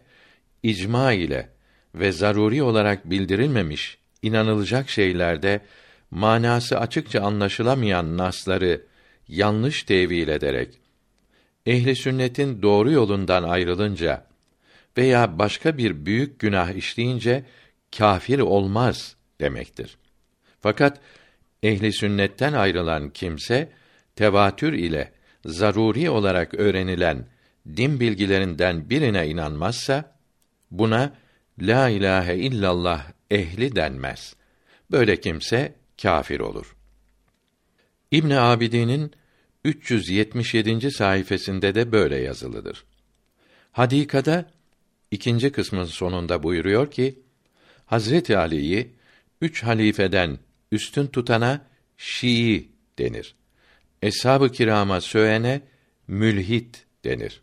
[0.63, 1.49] icma ile
[1.95, 5.61] ve zaruri olarak bildirilmemiş inanılacak şeylerde
[6.11, 8.81] manası açıkça anlaşılamayan nasları
[9.27, 10.79] yanlış tevil ederek
[11.65, 14.27] ehli sünnetin doğru yolundan ayrılınca
[14.97, 17.43] veya başka bir büyük günah işleyince
[17.97, 19.97] kafir olmaz demektir.
[20.61, 20.99] Fakat
[21.63, 23.71] ehli sünnetten ayrılan kimse
[24.15, 25.11] tevatür ile
[25.45, 27.25] zaruri olarak öğrenilen
[27.77, 30.15] din bilgilerinden birine inanmazsa
[30.71, 31.13] buna
[31.59, 34.35] la ilahe illallah ehli denmez.
[34.91, 36.75] Böyle kimse kafir olur.
[38.11, 39.11] İbn Abidin'in
[39.63, 40.91] 377.
[40.91, 42.85] sayfasında de böyle yazılıdır.
[43.71, 44.51] Hadikada
[45.11, 47.19] ikinci kısmın sonunda buyuruyor ki
[47.85, 48.95] Hazreti Ali'yi
[49.41, 50.39] üç halifeden
[50.71, 51.65] üstün tutana
[51.97, 52.69] Şii
[52.99, 53.35] denir.
[54.01, 55.61] Eshab-ı kirama söğene
[56.07, 57.41] mülhit denir.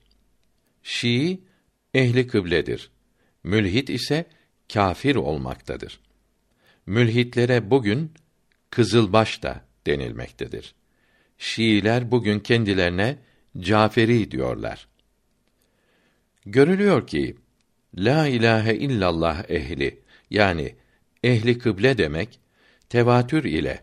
[0.83, 1.41] Şii
[1.95, 2.91] ehli kıbledir.
[3.45, 4.25] Mülhit ise
[4.73, 6.01] kafir olmaktadır.
[6.87, 8.13] Mülhitlere bugün
[8.71, 10.75] kızılbaş da denilmektedir.
[11.39, 13.19] Şiiler bugün kendilerine
[13.59, 14.89] Caferi diyorlar.
[16.47, 17.37] Görülüyor ki
[17.95, 20.75] la ilahe illallah ehli yani
[21.23, 22.41] ehli kıble demek
[22.89, 23.81] tevatür ile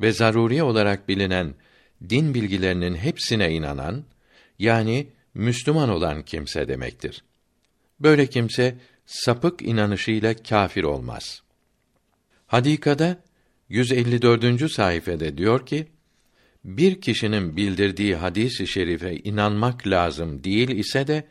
[0.00, 1.54] ve zaruri olarak bilinen
[2.08, 4.04] din bilgilerinin hepsine inanan
[4.58, 7.24] yani Müslüman olan kimse demektir.
[8.00, 11.42] Böyle kimse sapık inanışıyla kâfir olmaz.
[12.46, 13.22] Hadikada
[13.68, 14.72] 154.
[14.72, 15.86] sayfede diyor ki:
[16.64, 21.24] Bir kişinin bildirdiği hadis-i şerife inanmak lazım değil ise de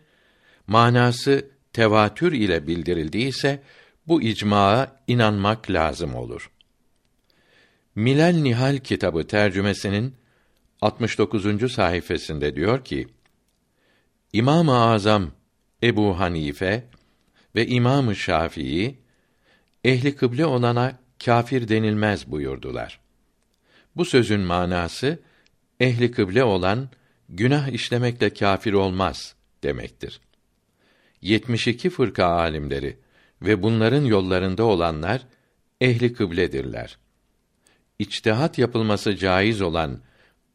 [0.67, 3.63] manası tevatür ile bildirildiyse
[4.07, 6.51] bu icmaa inanmak lazım olur.
[7.95, 10.15] Milal Nihal kitabı tercümesinin
[10.81, 11.71] 69.
[11.71, 13.07] sayfasında diyor ki:
[14.33, 15.31] İmam-ı Azam
[15.83, 16.83] Ebu Hanife
[17.55, 18.99] ve İmam-ı Şafii
[19.83, 22.99] ehli kıble olana kâfir denilmez buyurdular.
[23.95, 25.19] Bu sözün manası
[25.79, 26.89] ehli kıble olan
[27.29, 30.21] günah işlemekle kâfir olmaz demektir.
[31.21, 32.97] 72 fırka alimleri
[33.41, 35.21] ve bunların yollarında olanlar
[35.81, 36.97] ehli kıbledirler.
[37.99, 39.99] İçtihat yapılması caiz olan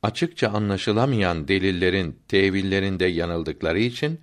[0.03, 4.21] açıkça anlaşılamayan delillerin tevillerinde yanıldıkları için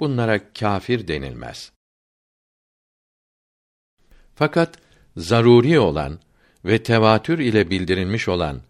[0.00, 1.72] bunlara kâfir denilmez.
[4.34, 4.78] Fakat
[5.16, 6.18] zaruri olan
[6.64, 8.60] ve tevatür ile bildirilmiş olan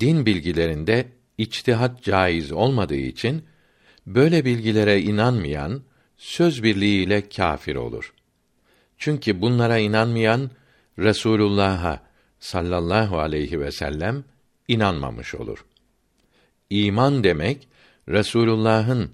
[0.00, 3.44] din bilgilerinde içtihat caiz olmadığı için
[4.06, 5.82] böyle bilgilere inanmayan
[6.16, 8.14] söz birliğiyle kâfir olur.
[8.98, 10.50] Çünkü bunlara inanmayan
[10.98, 12.02] Resulullah'a
[12.40, 14.24] sallallahu aleyhi ve sellem
[14.68, 15.64] inanmamış olur.
[16.70, 17.68] İman demek
[18.08, 19.10] Resulullah'ın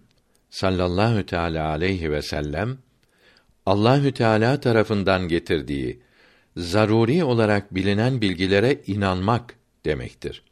[0.50, 2.78] sallallahu teala aleyhi ve sellem
[3.66, 6.00] Allahü Teala tarafından getirdiği
[6.56, 9.54] zaruri olarak bilinen bilgilere inanmak
[9.84, 10.42] demektir.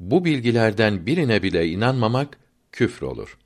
[0.00, 2.38] Bu bilgilerden birine bile inanmamak
[2.72, 3.38] küfür olur.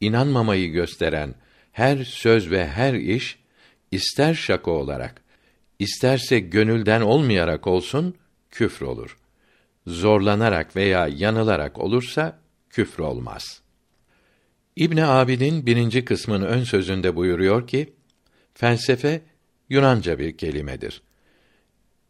[0.00, 1.34] İnanmamayı gösteren
[1.72, 3.38] her söz ve her iş
[3.92, 5.22] ister şaka olarak,
[5.78, 8.14] isterse gönülden olmayarak olsun
[8.50, 9.18] küfür olur.
[9.86, 12.40] Zorlanarak veya yanılarak olursa
[12.70, 13.62] küfür olmaz.
[14.76, 17.92] İbn Abidin birinci kısmın ön sözünde buyuruyor ki,
[18.54, 19.20] felsefe
[19.68, 21.02] Yunanca bir kelimedir.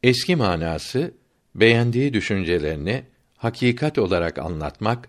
[0.02, 1.14] Eski manası
[1.54, 3.04] beğendiği düşüncelerini
[3.36, 5.08] hakikat olarak anlatmak,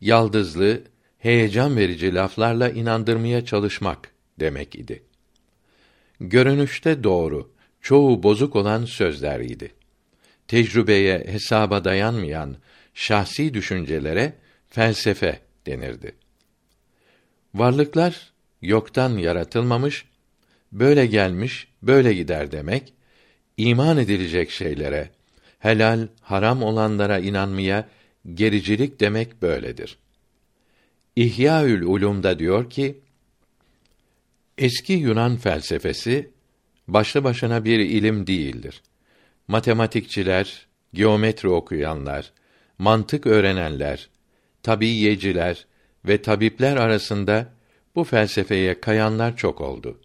[0.00, 0.82] yaldızlı,
[1.18, 4.10] heyecan verici laflarla inandırmaya çalışmak
[4.40, 5.02] demek idi.
[6.20, 9.70] Görünüşte doğru, çoğu bozuk olan sözler idi.
[10.48, 12.56] Tecrübeye, hesaba dayanmayan
[12.94, 14.32] şahsi düşüncelere
[14.68, 16.12] felsefe denirdi.
[17.54, 20.04] Varlıklar yoktan yaratılmamış,
[20.72, 22.92] böyle gelmiş, böyle gider demek,
[23.56, 25.10] iman edilecek şeylere,
[25.58, 27.88] helal, haram olanlara inanmaya
[28.34, 29.98] gericilik demek böyledir.
[31.16, 33.00] İhyaül Ulum'da diyor ki,
[34.58, 36.30] eski Yunan felsefesi
[36.88, 38.82] başlı başına bir ilim değildir.
[39.48, 42.32] Matematikçiler, geometri okuyanlar,
[42.78, 44.08] mantık öğrenenler,
[44.62, 45.66] tabiyeciler
[46.04, 47.52] ve tabipler arasında
[47.94, 50.00] bu felsefeye kayanlar çok oldu.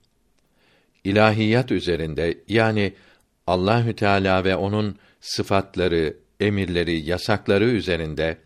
[1.03, 2.93] İlahiyat üzerinde yani
[3.47, 8.37] Allahü Teala ve onun sıfatları, emirleri, yasakları üzerinde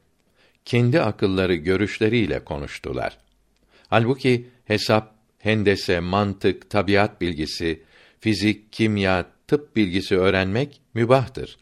[0.65, 3.17] kendi akılları, görüşleriyle konuştular.
[3.87, 5.12] Halbuki hesap,
[5.43, 7.83] hendese, mantık, tabiat bilgisi,
[8.19, 11.57] fizik, kimya, tıp bilgisi öğrenmek mübahtır.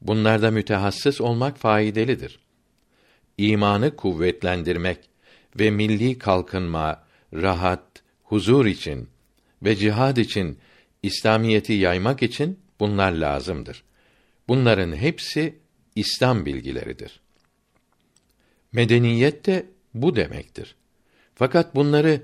[0.00, 2.38] Bunlarda mütehassıs olmak faydalıdır.
[3.38, 4.98] İmanı kuvvetlendirmek
[5.58, 7.04] ve milli kalkınma,
[7.34, 9.08] rahat, huzur için
[9.62, 10.58] ve cihad için
[11.02, 13.84] İslamiyeti yaymak için bunlar lazımdır.
[14.48, 15.58] Bunların hepsi
[15.94, 17.20] İslam bilgileridir.
[18.72, 20.74] Medeniyet de bu demektir.
[21.34, 22.22] Fakat bunları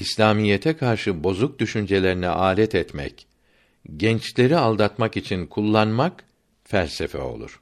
[0.00, 3.26] İslamiyete karşı bozuk düşüncelerine alet etmek,
[3.96, 6.24] gençleri aldatmak için kullanmak
[6.64, 7.60] felsefe olur.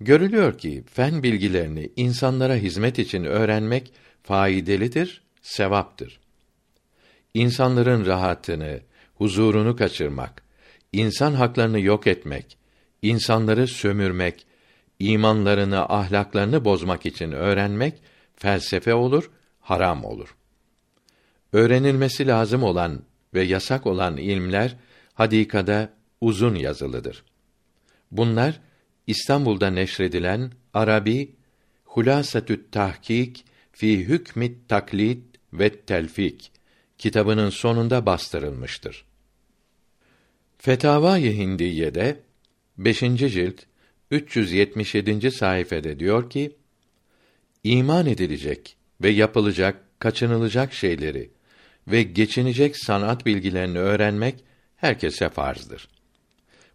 [0.00, 3.92] Görülüyor ki fen bilgilerini insanlara hizmet için öğrenmek
[4.22, 6.20] faydalıdır, sevaptır.
[7.34, 8.80] İnsanların rahatını,
[9.14, 10.42] huzurunu kaçırmak,
[10.92, 12.58] insan haklarını yok etmek,
[13.02, 14.46] insanları sömürmek,
[14.98, 17.94] imanlarını, ahlaklarını bozmak için öğrenmek
[18.36, 19.30] felsefe olur,
[19.60, 20.37] haram olur.
[21.52, 23.02] Öğrenilmesi lazım olan
[23.34, 24.76] ve yasak olan ilmler
[25.14, 27.24] hadikada uzun yazılıdır.
[28.10, 28.60] Bunlar
[29.06, 31.34] İstanbul'da neşredilen Arabi
[31.84, 36.52] Hulasatü't Tahkik fi Hükmit Taklit ve Telfik
[36.98, 39.04] kitabının sonunda bastırılmıştır.
[40.58, 42.20] Fetavâ-i Hindiye'de
[42.78, 42.98] 5.
[43.00, 43.60] cilt
[44.10, 45.30] 377.
[45.30, 46.56] sayfede diyor ki:
[47.64, 51.30] İman edilecek ve yapılacak, kaçınılacak şeyleri
[51.90, 54.44] ve geçinecek sanat bilgilerini öğrenmek
[54.76, 55.88] herkese farzdır.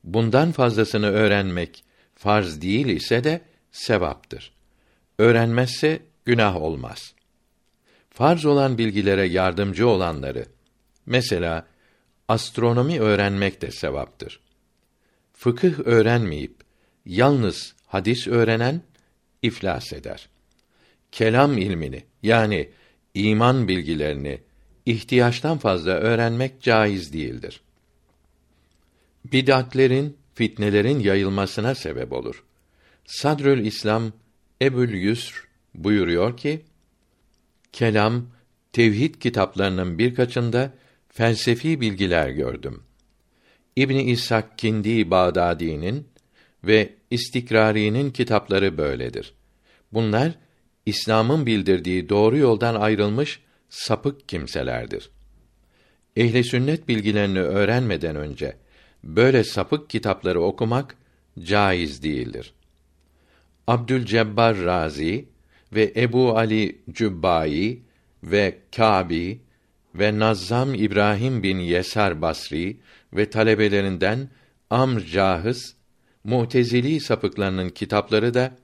[0.04, 1.84] Bundan fazlasını öğrenmek
[2.16, 3.42] farz değil ise de
[3.72, 4.54] sevaptır.
[5.18, 7.14] Öğrenmezse günah olmaz.
[8.10, 10.46] Farz olan bilgilere yardımcı olanları,
[11.06, 11.68] mesela
[12.28, 14.40] astronomi öğrenmek de sevaptır.
[15.34, 16.56] Fıkıh öğrenmeyip
[17.06, 18.82] yalnız hadis öğrenen
[19.42, 20.30] iflas eder.
[21.12, 22.70] Kelam ilmini yani
[23.14, 24.40] iman bilgilerini
[24.86, 27.62] ihtiyaçtan fazla öğrenmek caiz değildir.
[29.26, 32.44] Bid'atlerin, fitnelerin yayılmasına sebep olur.
[33.06, 34.12] Sadrül İslam
[34.62, 36.62] Ebül Yusr buyuruyor ki:
[37.74, 38.26] Kelam,
[38.74, 40.74] tevhid kitaplarının birkaçında
[41.10, 42.84] felsefi bilgiler gördüm.
[43.76, 46.08] İbni İshak Kindi Bağdadi'nin
[46.64, 49.34] ve İstikrari'nin kitapları böyledir.
[49.94, 50.32] Bunlar
[50.86, 53.40] İslam'ın bildirdiği doğru yoldan ayrılmış
[53.74, 55.10] sapık kimselerdir.
[56.16, 58.58] Ehli sünnet bilgilerini öğrenmeden önce
[59.04, 60.96] böyle sapık kitapları okumak
[61.40, 62.54] caiz değildir.
[63.68, 65.26] Abdülcebbar Razi
[65.74, 67.82] ve Ebu Ali Cübbai
[68.24, 69.42] ve Kabi
[69.96, 72.78] ve Nazzam İbrahim bin Yesar Basri
[73.14, 74.30] ve talebelerinden
[74.70, 75.76] Amr Cahız,
[76.24, 78.58] Mu'tezili sapıklarının kitapları da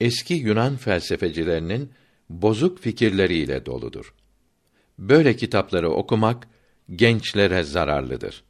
[0.00, 1.90] eski Yunan felsefecilerinin
[2.30, 4.14] bozuk fikirleriyle doludur.
[5.00, 6.48] Böyle kitapları okumak
[6.96, 8.44] gençlere zararlıdır.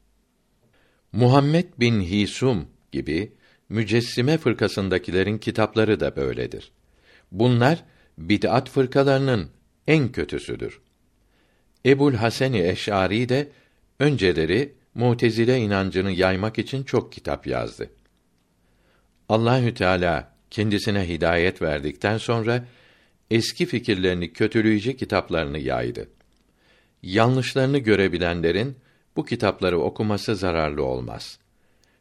[1.12, 3.32] Muhammed bin Hisum gibi
[3.68, 6.72] mücessime fırkasındakilerin kitapları da böyledir.
[7.32, 7.84] Bunlar
[8.18, 9.50] bid'at fırkalarının
[9.86, 10.80] en kötüsüdür.
[11.86, 13.48] Ebul Haseni Eş'ari de
[13.98, 17.90] önceleri Mutezile inancını yaymak için çok kitap yazdı.
[19.28, 22.64] Allahü Teala kendisine hidayet verdikten sonra
[23.30, 26.08] eski fikirlerini kötüleyici kitaplarını yaydı.
[27.02, 28.76] Yanlışlarını görebilenlerin
[29.16, 31.38] bu kitapları okuması zararlı olmaz.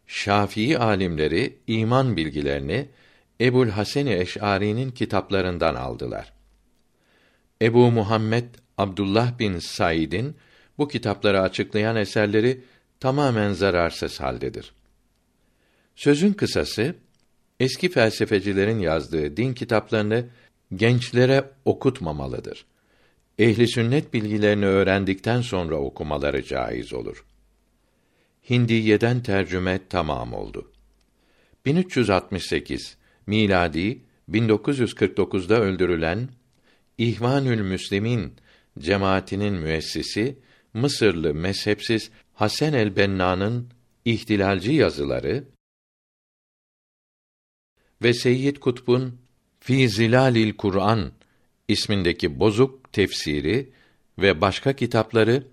[0.08, 2.90] Şafii alimleri iman bilgilerini
[3.42, 6.34] Ebul Haseni Eş'ari'nin kitaplarından aldılar.
[7.62, 8.46] Ebu Muhammed
[8.78, 10.36] Abdullah bin Said'in
[10.78, 12.62] bu kitapları açıklayan eserleri
[13.00, 14.74] tamamen zararsız haldedir.
[15.96, 16.96] Sözün kısası
[17.60, 20.26] eski felsefecilerin yazdığı din kitaplarını
[20.76, 22.66] gençlere okutmamalıdır.
[23.40, 27.26] Ehli sünnet bilgilerini öğrendikten sonra okumaları caiz olur.
[28.50, 30.72] Hindiye'den tercüme tamam oldu.
[31.66, 36.30] 1368 miladi 1949'da öldürülen
[36.98, 38.34] İhvanül Müslimin
[38.80, 40.40] cemaatinin müessisi
[40.74, 43.70] Mısırlı mezhepsiz Hasan el-Benna'nın
[44.06, 45.44] ihtilalci yazıları
[48.02, 49.20] ve Seyyid Kutb'un
[49.60, 51.19] Fi Zilalil Kur'an
[51.70, 53.70] ismindeki bozuk tefsiri
[54.20, 55.44] ve başka kitapları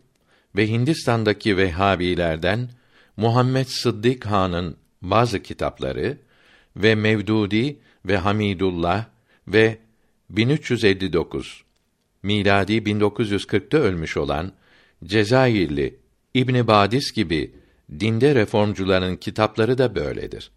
[0.56, 2.70] ve Hindistan'daki Vehhabilerden
[3.16, 6.18] Muhammed Sıddık Han'ın bazı kitapları
[6.76, 9.04] ve Mevdudi ve Hamidullah
[9.48, 9.78] ve
[10.30, 11.64] 1359
[12.22, 14.52] miladi 1940'ta ölmüş olan
[15.04, 15.98] Cezayirli
[16.34, 17.54] İbn Badis gibi
[18.00, 20.50] dinde reformcuların kitapları da böyledir.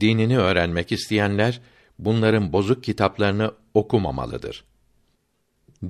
[0.00, 1.60] Dinini öğrenmek isteyenler
[1.98, 4.64] bunların bozuk kitaplarını okumamalıdır.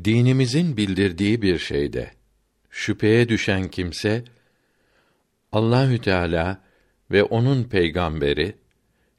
[0.04, 2.10] Dinimizin bildirdiği bir şeyde
[2.70, 4.24] şüpheye düşen kimse
[5.52, 6.64] Allahü Teala
[7.10, 8.54] ve onun peygamberi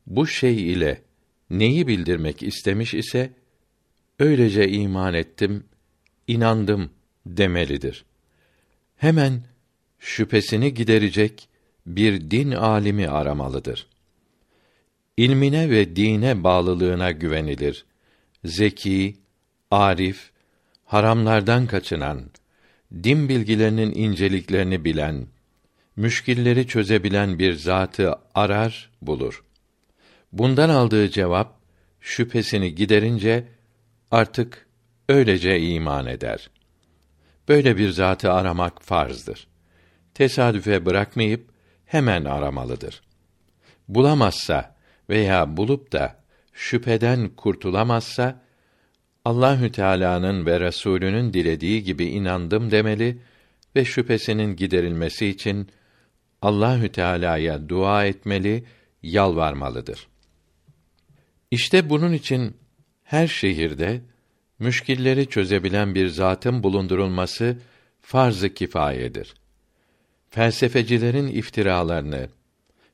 [0.07, 1.01] bu şey ile
[1.49, 3.34] neyi bildirmek istemiş ise
[4.19, 5.63] öylece iman ettim,
[6.28, 6.89] inandım
[7.26, 8.05] demelidir.
[8.95, 9.43] Hemen
[9.99, 11.49] şüphesini giderecek
[11.86, 13.88] bir din alimi aramalıdır.
[15.17, 17.86] İlmine ve dine bağlılığına güvenilir.
[18.45, 19.15] Zeki,
[19.71, 20.32] arif,
[20.93, 22.29] haramlardan kaçınan,
[23.03, 25.27] din bilgilerinin inceliklerini bilen,
[25.95, 29.43] müşkilleri çözebilen bir zatı arar, bulur.
[30.31, 31.59] Bundan aldığı cevap
[32.01, 33.47] şüphesini giderince
[34.11, 34.67] artık
[35.09, 36.49] öylece iman eder.
[37.47, 39.47] Böyle bir zatı aramak farzdır.
[40.13, 41.49] Tesadüfe bırakmayıp
[41.85, 43.01] hemen aramalıdır.
[43.87, 44.75] Bulamazsa
[45.09, 46.23] veya bulup da
[46.53, 48.43] şüpheden kurtulamazsa
[49.26, 53.17] Allahü Teala'nın ve Resulünün dilediği gibi inandım demeli
[53.76, 55.69] ve şüphesinin giderilmesi için
[56.41, 58.63] Allahü Teala'ya dua etmeli,
[59.03, 60.07] yalvarmalıdır.
[61.51, 62.57] İşte bunun için
[63.03, 64.01] her şehirde
[64.59, 67.57] müşkilleri çözebilen bir zatın bulundurulması
[68.01, 69.34] farz-ı kifayedir.
[70.30, 72.28] Felsefecilerin iftiralarını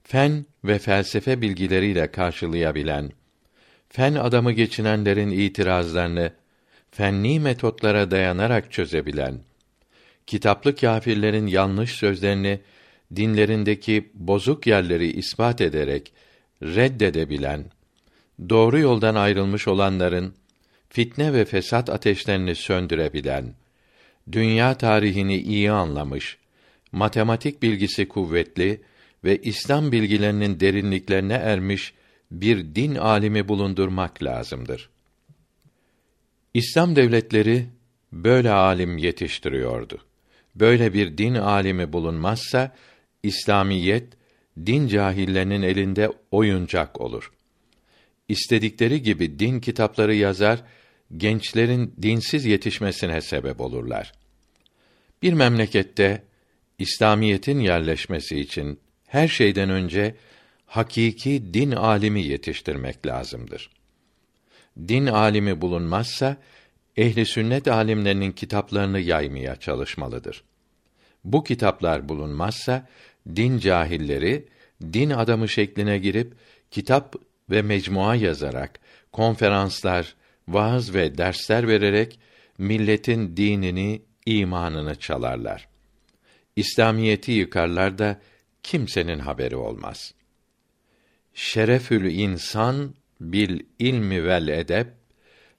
[0.03, 3.11] fen ve felsefe bilgileriyle karşılayabilen,
[3.89, 6.31] fen adamı geçinenlerin itirazlarını
[6.91, 9.39] fenni metotlara dayanarak çözebilen,
[10.27, 12.59] kitaplı kâfirlerin yanlış sözlerini
[13.15, 16.13] dinlerindeki bozuk yerleri ispat ederek
[16.63, 17.65] reddedebilen,
[18.49, 20.33] doğru yoldan ayrılmış olanların
[20.89, 23.53] fitne ve fesat ateşlerini söndürebilen,
[24.31, 26.37] dünya tarihini iyi anlamış,
[26.91, 28.81] matematik bilgisi kuvvetli
[29.23, 31.93] ve İslam bilgilerinin derinliklerine ermiş
[32.31, 34.89] bir din alimi bulundurmak lazımdır.
[36.53, 37.65] İslam devletleri
[38.11, 39.97] böyle alim yetiştiriyordu.
[40.55, 42.75] Böyle bir din alimi bulunmazsa
[43.23, 44.13] İslamiyet
[44.65, 47.31] din cahillerinin elinde oyuncak olur.
[48.27, 50.63] İstedikleri gibi din kitapları yazar,
[51.17, 54.13] gençlerin dinsiz yetişmesine sebep olurlar.
[55.21, 56.23] Bir memlekette
[56.79, 60.15] İslamiyetin yerleşmesi için her şeyden önce
[60.69, 63.69] hakiki din alimi yetiştirmek lazımdır.
[64.87, 66.37] Din alimi bulunmazsa
[66.97, 70.43] ehli sünnet alimlerinin kitaplarını yaymaya çalışmalıdır.
[71.23, 72.87] Bu kitaplar bulunmazsa
[73.35, 74.45] din cahilleri
[74.81, 76.33] din adamı şekline girip
[76.71, 77.15] kitap
[77.49, 78.79] ve mecmua yazarak
[79.11, 80.15] konferanslar,
[80.47, 82.19] vaaz ve dersler vererek
[82.57, 85.67] milletin dinini, imanını çalarlar.
[86.55, 88.21] İslamiyeti yıkarlar da
[88.63, 90.13] kimsenin haberi olmaz.
[91.39, 94.87] Şerefül insan bil ilmi vel edep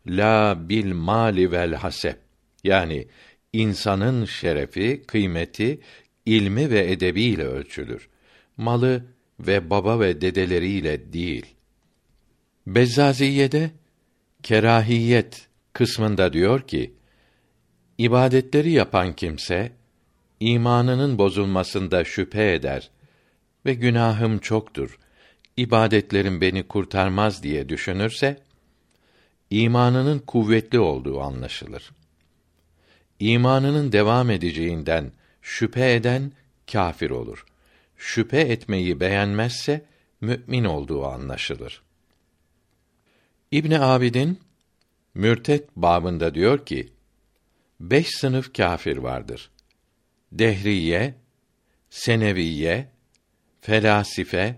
[0.07, 2.19] la bil mali vel hasep.
[2.65, 3.09] Yani
[3.53, 5.81] insanın şerefi, kıymeti
[6.27, 8.09] ilmi ve edebiyle ölçülür.
[8.57, 9.05] Malı
[9.41, 11.47] ve baba ve dedeleriyle değil.
[12.67, 13.71] Bezzaziye'de
[14.43, 16.95] kerahiyet kısmında diyor ki
[17.99, 19.73] ibadetleri yapan kimse
[20.41, 22.91] imanının bozulmasında şüphe eder
[23.67, 24.99] ve günahım çoktur.
[25.61, 28.41] İbadetlerim beni kurtarmaz diye düşünürse
[29.51, 31.91] imanının kuvvetli olduğu anlaşılır.
[33.19, 36.33] İmanının devam edeceğinden şüphe eden
[36.73, 37.47] kâfir olur.
[37.97, 39.85] Şüphe etmeyi beğenmezse
[40.21, 41.83] mümin olduğu anlaşılır.
[43.51, 44.41] İbn Abidin
[45.15, 46.93] Mürtet babında diyor ki:
[47.81, 49.51] Beş sınıf kâfir vardır.
[50.33, 51.15] Dehriye,
[51.91, 52.89] Seneviye,
[53.61, 54.57] felasife,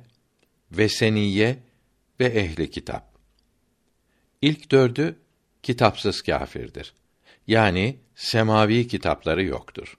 [0.72, 1.58] veseniye
[2.20, 3.12] ve ehli kitap.
[4.42, 5.18] İlk dördü
[5.62, 6.94] kitapsız kâfirdir.
[7.46, 9.98] Yani semavi kitapları yoktur.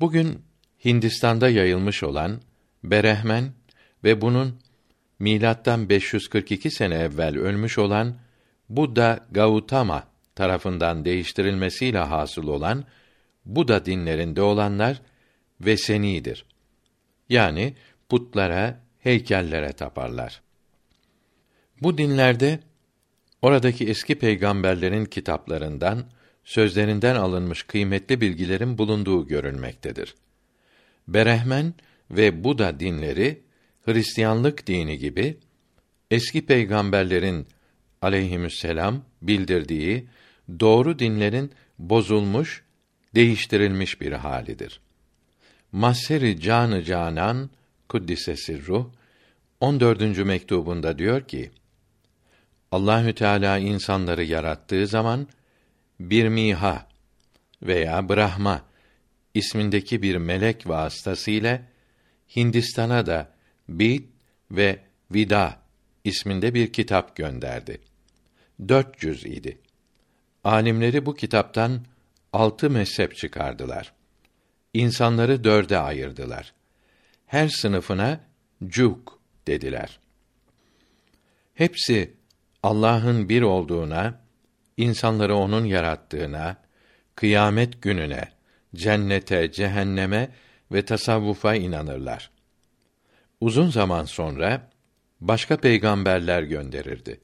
[0.00, 0.42] Bugün
[0.84, 2.40] Hindistan'da yayılmış olan
[2.84, 3.52] Berehmen
[4.04, 4.60] ve bunun
[5.18, 8.18] milattan 542 sene evvel ölmüş olan
[8.68, 12.84] Buddha Gautama tarafından değiştirilmesiyle hasıl olan
[13.44, 15.00] Buda dinlerinde olanlar
[15.60, 16.44] vesenidir.
[17.28, 17.74] Yani
[18.08, 20.42] putlara, heykellere taparlar.
[21.82, 22.60] Bu dinlerde
[23.42, 26.04] oradaki eski peygamberlerin kitaplarından,
[26.44, 30.14] sözlerinden alınmış kıymetli bilgilerin bulunduğu görülmektedir.
[31.08, 31.74] Berehmen
[32.10, 33.42] ve Buda dinleri
[33.84, 35.38] Hristiyanlık dini gibi
[36.10, 37.46] eski peygamberlerin
[38.02, 40.06] aleyhisselam bildirdiği
[40.60, 42.64] doğru dinlerin bozulmuş,
[43.14, 44.80] değiştirilmiş bir halidir.
[45.72, 47.50] Mahseri Canı Canan
[47.88, 48.90] Kuddisesi Ruh
[49.60, 50.18] 14.
[50.18, 51.50] mektubunda diyor ki:
[52.72, 55.28] Allahü Teala insanları yarattığı zaman
[56.00, 56.86] bir miha
[57.62, 58.62] veya Brahma
[59.34, 61.62] ismindeki bir melek vasıtasıyla
[62.36, 63.32] Hindistan'a da
[63.68, 64.04] Bid
[64.50, 64.78] ve
[65.10, 65.62] Vida
[66.04, 67.80] isminde bir kitap gönderdi.
[68.68, 69.58] Dört cüz idi.
[70.44, 71.84] Alimleri bu kitaptan
[72.32, 73.92] altı mezhep çıkardılar.
[74.74, 76.57] İnsanları dörde ayırdılar.
[77.28, 78.20] Her sınıfına
[78.66, 79.98] cuk dediler.
[81.54, 82.14] Hepsi
[82.62, 84.20] Allah'ın bir olduğuna,
[84.76, 86.56] insanları onun yarattığına,
[87.14, 88.28] kıyamet gününe,
[88.74, 90.30] cennete, cehenneme
[90.72, 92.30] ve tasavvufa inanırlar.
[93.40, 94.70] Uzun zaman sonra
[95.20, 97.20] başka peygamberler gönderirdi.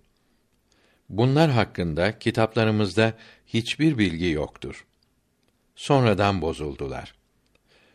[1.09, 3.12] Bunlar hakkında kitaplarımızda
[3.46, 4.86] hiçbir bilgi yoktur.
[5.76, 7.14] Sonradan bozuldular.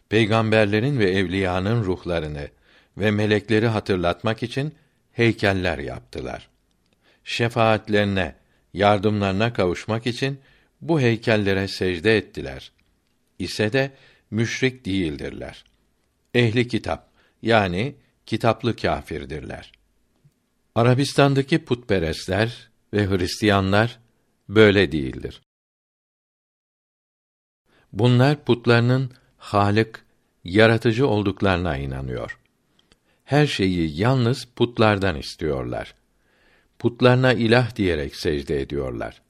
[0.09, 2.49] Peygamberlerin ve evliyanın ruhlarını
[2.97, 4.75] ve melekleri hatırlatmak için
[5.11, 6.49] heykeller yaptılar.
[7.23, 8.35] Şefaatlerine,
[8.73, 10.39] yardımlarına kavuşmak için
[10.81, 12.71] bu heykellere secde ettiler.
[13.39, 13.91] İse de
[14.31, 15.63] müşrik değildirler.
[16.33, 17.09] Ehli kitap
[17.41, 17.95] yani
[18.25, 19.71] kitaplı kâfirdirler.
[20.75, 23.99] Arabistan'daki putperestler ve Hristiyanlar
[24.49, 25.41] böyle değildir.
[27.93, 30.05] Bunlar putlarının Halık,
[30.43, 32.39] yaratıcı olduklarına inanıyor.
[33.25, 35.95] Her şeyi yalnız putlardan istiyorlar.
[36.79, 39.21] Putlarına ilah diyerek secde ediyorlar.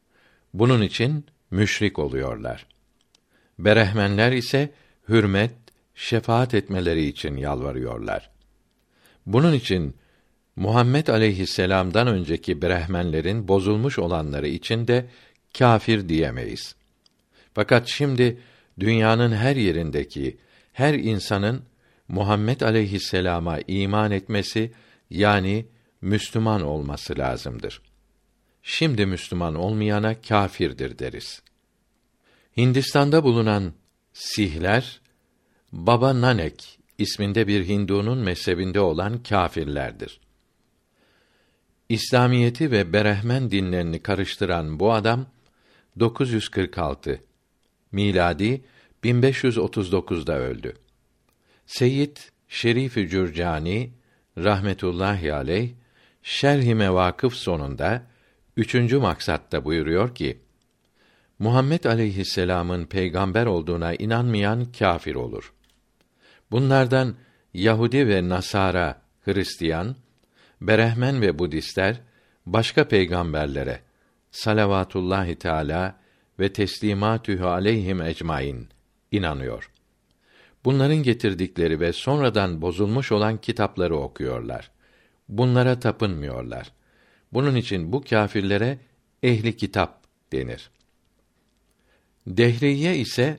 [0.53, 2.65] Bunun için müşrik oluyorlar.
[3.59, 4.71] Berehmenler ise
[5.09, 5.51] hürmet,
[5.95, 8.29] şefaat etmeleri için yalvarıyorlar.
[9.25, 9.95] Bunun için
[10.55, 15.05] Muhammed aleyhisselam'dan önceki Brehmenlerin bozulmuş olanları için de
[15.57, 16.75] kâfir diyemeyiz.
[17.53, 18.37] Fakat şimdi
[18.79, 20.37] dünyanın her yerindeki
[20.73, 21.63] her insanın
[22.07, 24.71] Muhammed aleyhisselama iman etmesi
[25.09, 25.65] yani
[26.01, 27.81] Müslüman olması lazımdır.
[28.63, 31.41] Şimdi Müslüman olmayana kâfirdir deriz.
[32.57, 33.73] Hindistan'da bulunan
[34.13, 35.01] Sihler
[35.71, 40.19] Baba Nanek isminde bir Hindu'nun mezhebinde olan kâfirlerdir.
[41.89, 45.25] İslamiyeti ve Berehmen dinlerini karıştıran bu adam
[45.99, 47.23] 946
[47.91, 48.61] miladi
[49.03, 50.73] 1539'da öldü.
[51.65, 52.17] Seyyid
[52.47, 53.93] Şerif-i Cürcani
[54.37, 55.69] rahmetullahi aleyh
[56.23, 58.03] Şerh-i Mevakıf sonunda
[58.57, 60.39] üçüncü maksatta buyuruyor ki:
[61.39, 65.53] Muhammed aleyhisselam'ın peygamber olduğuna inanmayan kâfir olur.
[66.51, 67.15] Bunlardan
[67.53, 69.95] Yahudi ve Nasara, Hristiyan,
[70.61, 72.01] Berehmen ve Budistler
[72.45, 73.81] başka peygamberlere
[74.31, 75.98] salavatullahi teala
[76.39, 78.67] ve teslimatühü aleyhim ecmaîn
[79.11, 79.71] inanıyor.
[80.65, 84.71] Bunların getirdikleri ve sonradan bozulmuş olan kitapları okuyorlar.
[85.29, 86.71] Bunlara tapınmıyorlar.
[87.33, 88.79] Bunun için bu kâfirlere
[89.23, 90.69] ehli kitap denir.
[92.27, 93.37] Dehriye ise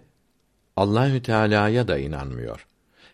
[0.76, 2.66] Allahü Teala'ya da inanmıyor.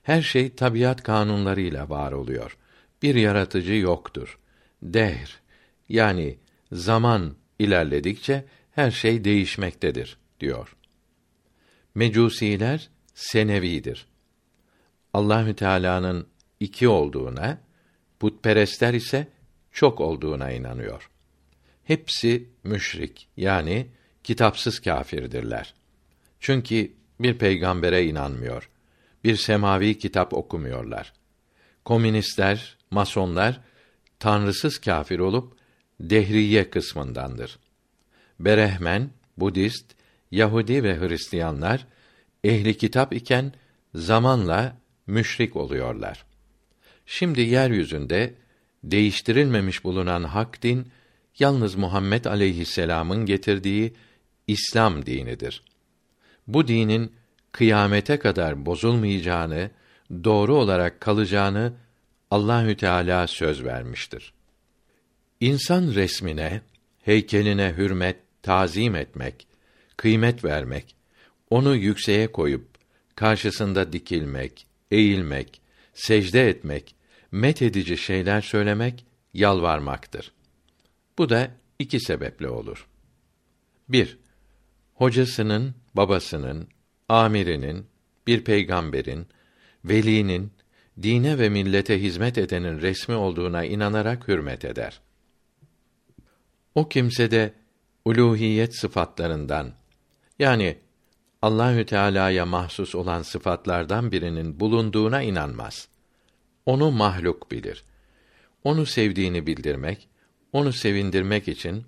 [0.02, 2.56] Her şey tabiat kanunlarıyla var oluyor.
[3.02, 4.38] Bir yaratıcı yoktur.
[4.82, 5.40] Dehr
[5.88, 6.38] yani
[6.72, 8.44] zaman ilerledikçe
[8.76, 10.76] her şey değişmektedir diyor.
[11.94, 14.06] Mecusiler senevidir.
[15.12, 16.26] Allahü Teala'nın
[16.60, 17.58] iki olduğuna,
[18.20, 19.28] putperestler ise
[19.72, 21.10] çok olduğuna inanıyor.
[21.84, 23.86] Hepsi müşrik yani
[24.24, 25.74] kitapsız kâfirdirler.
[26.40, 28.70] Çünkü bir peygambere inanmıyor.
[29.24, 31.12] Bir semavi kitap okumuyorlar.
[31.84, 33.60] Komünistler, masonlar
[34.18, 35.56] tanrısız kâfir olup
[36.00, 37.58] dehriye kısmındandır.
[38.40, 39.94] Berehmen, Budist,
[40.30, 41.86] Yahudi ve Hristiyanlar
[42.44, 43.52] ehli kitap iken
[43.94, 44.76] zamanla
[45.06, 46.24] müşrik oluyorlar.
[47.06, 48.34] Şimdi yeryüzünde
[48.84, 50.88] değiştirilmemiş bulunan hak din
[51.38, 53.94] yalnız Muhammed aleyhisselam'ın getirdiği
[54.46, 55.62] İslam dinidir.
[56.46, 57.12] Bu dinin
[57.52, 59.70] kıyamete kadar bozulmayacağını,
[60.24, 61.72] doğru olarak kalacağını
[62.30, 64.32] Allahü Teala söz vermiştir.
[65.40, 66.60] İnsan resmine,
[67.02, 68.16] heykeline hürmet,
[68.46, 69.46] tazim etmek,
[69.96, 70.96] kıymet vermek,
[71.50, 72.68] onu yükseğe koyup
[73.14, 75.60] karşısında dikilmek, eğilmek,
[75.94, 76.94] secde etmek,
[77.32, 80.32] met edici şeyler söylemek yalvarmaktır.
[81.18, 82.88] Bu da iki sebeple olur.
[83.88, 84.18] 1.
[84.94, 86.68] Hocasının, babasının,
[87.08, 87.86] amirinin,
[88.26, 89.26] bir peygamberin,
[89.84, 90.52] velinin,
[91.02, 95.00] dine ve millete hizmet edenin resmi olduğuna inanarak hürmet eder.
[96.74, 97.54] O kimse de
[98.06, 99.72] uluhiyet sıfatlarından
[100.38, 100.78] yani
[101.42, 105.88] Allahü Teala'ya mahsus olan sıfatlardan birinin bulunduğuna inanmaz.
[106.66, 107.84] Onu mahluk bilir.
[108.64, 110.08] Onu sevdiğini bildirmek,
[110.52, 111.84] onu sevindirmek için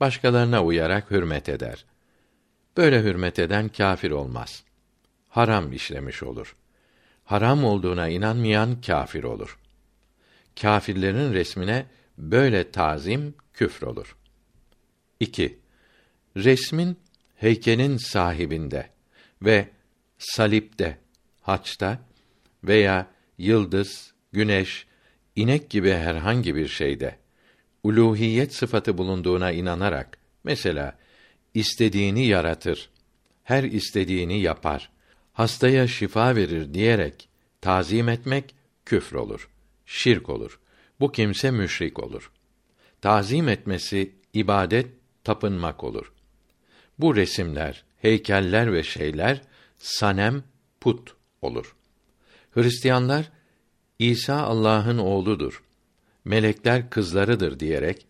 [0.00, 1.84] başkalarına uyarak hürmet eder.
[2.76, 4.64] Böyle hürmet eden kâfir olmaz.
[5.28, 6.56] Haram işlemiş olur.
[7.24, 9.58] Haram olduğuna inanmayan kâfir olur.
[10.60, 11.86] Kâfirlerin resmine
[12.18, 14.16] böyle tazim küfr olur.
[15.20, 15.58] 2.
[16.36, 16.96] Resmin
[17.36, 18.90] heykelin sahibinde
[19.42, 19.68] ve
[20.18, 20.98] salipte,
[21.40, 21.98] haçta
[22.64, 23.06] veya
[23.38, 24.86] yıldız, güneş,
[25.36, 27.18] inek gibi herhangi bir şeyde
[27.82, 30.98] uluhiyet sıfatı bulunduğuna inanarak mesela
[31.54, 32.90] istediğini yaratır,
[33.44, 34.90] her istediğini yapar,
[35.32, 37.28] hastaya şifa verir diyerek
[37.60, 38.54] tazim etmek
[38.84, 39.50] küfr olur,
[39.86, 40.60] şirk olur.
[41.00, 42.30] Bu kimse müşrik olur.
[43.00, 44.86] Tazim etmesi ibadet,
[45.26, 46.12] tapınmak olur.
[46.98, 49.40] Bu resimler, heykeller ve şeyler
[49.78, 50.42] sanem,
[50.80, 51.76] put olur.
[52.50, 53.30] Hristiyanlar
[53.98, 55.62] İsa Allah'ın oğludur.
[56.24, 58.06] Melekler kızlarıdır diyerek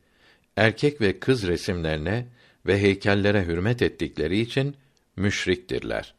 [0.57, 2.27] erkek ve kız resimlerine
[2.67, 4.77] ve heykellere hürmet ettikleri için
[5.17, 6.15] müşriktirler.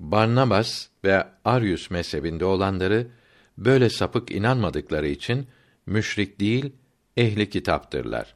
[0.00, 3.06] Barnabas ve Aryus mezhebinde olanları
[3.58, 5.46] böyle sapık inanmadıkları için
[5.86, 6.72] müşrik değil,
[7.16, 8.34] ehli kitaptırlar.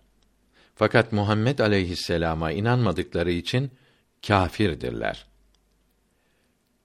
[0.80, 3.70] Fakat Muhammed aleyhisselama inanmadıkları için
[4.26, 5.26] kâfirdirler.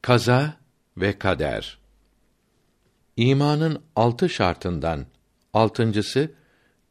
[0.01, 0.57] Kaza
[0.97, 1.77] ve kader.
[3.17, 5.05] İmanın altı şartından
[5.53, 6.31] altıncısı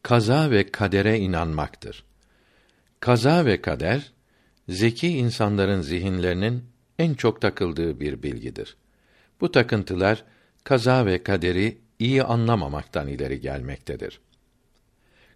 [0.03, 2.05] kaza ve kadere inanmaktır.
[3.01, 4.13] Kaza ve kader
[4.69, 6.65] zeki insanların zihinlerinin
[6.99, 8.77] en çok takıldığı bir bilgidir.
[9.41, 10.25] Bu takıntılar
[10.65, 14.21] kaza ve kaderi iyi anlamamaktan ileri gelmektedir.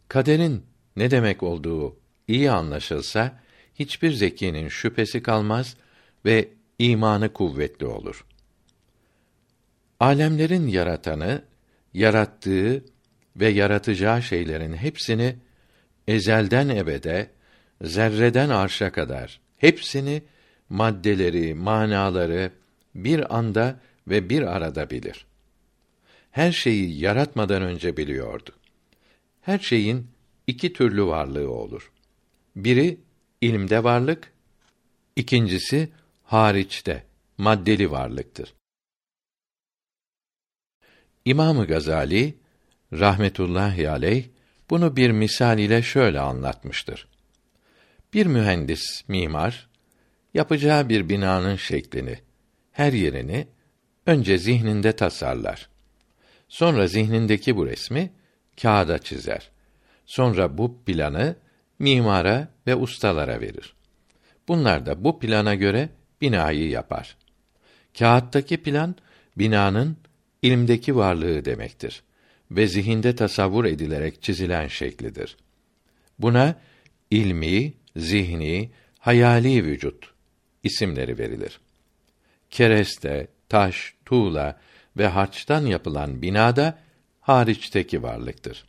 [0.08, 0.64] Kaderin
[0.98, 1.96] ne demek olduğu
[2.28, 3.40] iyi anlaşılsa
[3.74, 5.76] hiçbir zekinin şüphesi kalmaz
[6.24, 8.24] ve imanı kuvvetli olur.
[10.00, 11.42] Alemlerin yaratanı,
[11.94, 12.84] yarattığı
[13.36, 15.36] ve yaratacağı şeylerin hepsini
[16.08, 17.30] ezelden ebede,
[17.82, 20.22] zerreden arşa kadar hepsini
[20.68, 22.52] maddeleri, manaları
[22.94, 25.26] bir anda ve bir arada bilir.
[26.30, 28.50] Her şeyi yaratmadan önce biliyordu.
[29.40, 30.06] Her şeyin
[30.48, 31.92] iki türlü varlığı olur.
[32.56, 33.00] Biri
[33.40, 34.32] ilimde varlık,
[35.16, 35.88] ikincisi
[36.22, 37.04] hariçte
[37.38, 38.54] maddeli varlıktır.
[41.24, 42.38] İmamı Gazali
[42.92, 44.24] rahmetullahi aleyh
[44.70, 47.08] bunu bir misal ile şöyle anlatmıştır.
[48.14, 49.68] Bir mühendis, mimar
[50.34, 52.18] yapacağı bir binanın şeklini,
[52.72, 53.48] her yerini
[54.06, 55.68] önce zihninde tasarlar.
[56.48, 58.12] Sonra zihnindeki bu resmi
[58.62, 59.50] kağıda çizer.
[60.08, 61.36] Sonra bu planı
[61.78, 63.74] mimara ve ustalara verir.
[64.48, 65.88] Bunlar da bu plana göre
[66.20, 67.16] binayı yapar.
[67.98, 68.96] Kağıttaki plan
[69.36, 69.96] binanın
[70.42, 72.02] ilimdeki varlığı demektir
[72.50, 75.36] ve zihinde tasavvur edilerek çizilen şeklidir.
[76.18, 76.54] Buna
[77.10, 80.12] ilmi, zihni, hayali vücut
[80.62, 81.60] isimleri verilir.
[82.50, 84.60] Kereste, taş, tuğla
[84.96, 86.78] ve harçtan yapılan binada
[87.20, 88.68] hariçteki varlıktır.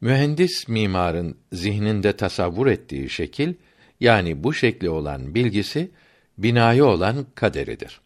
[0.00, 3.54] Mühendis mimarın zihninde tasavvur ettiği şekil
[4.00, 5.90] yani bu şekli olan bilgisi
[6.38, 8.00] binayı olan kaderidir.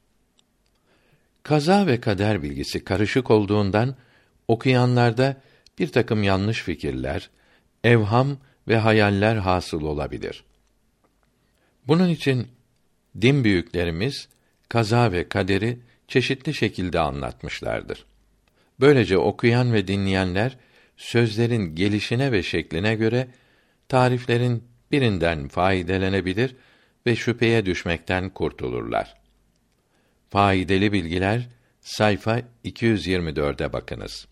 [1.43, 3.97] Kaza ve kader bilgisi karışık olduğundan
[4.49, 5.41] okuyanlarda
[5.79, 7.31] bir takım yanlış fikirler,
[7.85, 8.39] evham
[8.69, 10.45] ve hayaller hasıl olabilir.
[11.89, 12.49] Bunun için
[13.21, 14.29] din büyüklerimiz
[14.69, 15.79] kaza ve kaderi
[16.09, 18.05] çeşitli şekilde anlatmışlardır.
[18.81, 20.57] Böylece okuyan ve dinleyenler
[21.03, 23.29] sözlerin gelişine ve şekline göre
[23.89, 26.57] tariflerin birinden faydelenebilir
[27.07, 29.15] ve şüpheye düşmekten kurtulurlar.
[30.31, 31.49] Faydalı bilgiler
[31.81, 34.29] sayfa 224'e bakınız.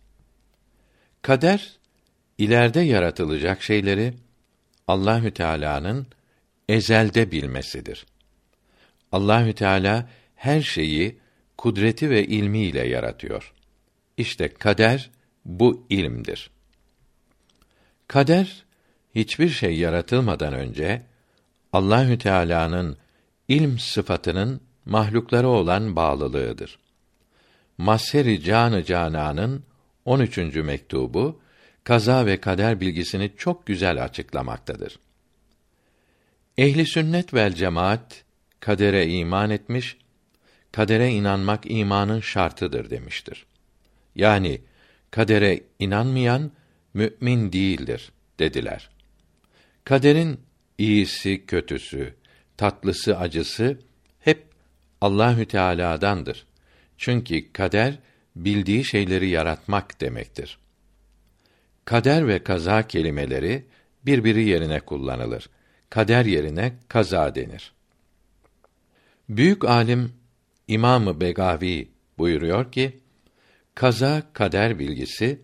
[1.22, 1.78] Kader
[2.38, 4.14] ileride yaratılacak şeyleri
[4.88, 6.06] Allahü Teala'nın
[6.68, 8.06] ezelde bilmesidir.
[9.12, 11.18] Allahü Teala her şeyi
[11.56, 13.52] kudreti ve ilmiyle yaratıyor.
[14.16, 15.10] İşte kader
[15.44, 16.50] bu ilimdir.
[18.11, 18.64] Kader
[19.14, 21.02] hiçbir şey yaratılmadan önce
[21.72, 22.96] Allahü Teala'nın
[23.48, 26.78] ilm sıfatının mahluklara olan bağlılığıdır.
[27.78, 29.64] Maseri Canı Canan'ın
[30.04, 30.36] 13.
[30.38, 31.40] mektubu
[31.84, 34.98] kaza ve kader bilgisini çok güzel açıklamaktadır.
[36.58, 38.24] Ehli sünnet vel cemaat
[38.61, 39.96] kadere iman etmiş,
[40.72, 43.46] kadere inanmak imanın şartıdır demiştir.
[44.14, 44.61] Yani
[45.11, 46.50] kadere inanmayan
[46.95, 48.91] mümin değildir dediler.
[49.84, 50.41] Kaderin
[50.78, 52.14] iyisi, kötüsü,
[52.57, 53.78] tatlısı, acısı
[54.20, 54.47] hep
[55.01, 56.47] Allahü Teala'dandır.
[56.99, 57.99] Çünkü kader
[58.36, 60.59] bildiği şeyleri yaratmak demektir.
[61.84, 63.64] Kader ve kaza kelimeleri
[64.07, 65.51] birbiri yerine kullanılır.
[65.91, 67.72] Kader yerine kaza denir.
[69.28, 70.12] Büyük alim
[70.68, 71.88] İmamı Begavi
[72.18, 73.01] buyuruyor ki:
[73.74, 75.41] Kaza kader bilgisi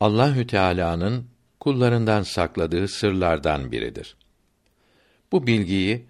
[0.00, 1.26] Allahü Teala'nın
[1.60, 4.16] kullarından sakladığı sırlardan biridir.
[5.32, 6.06] Bu bilgiyi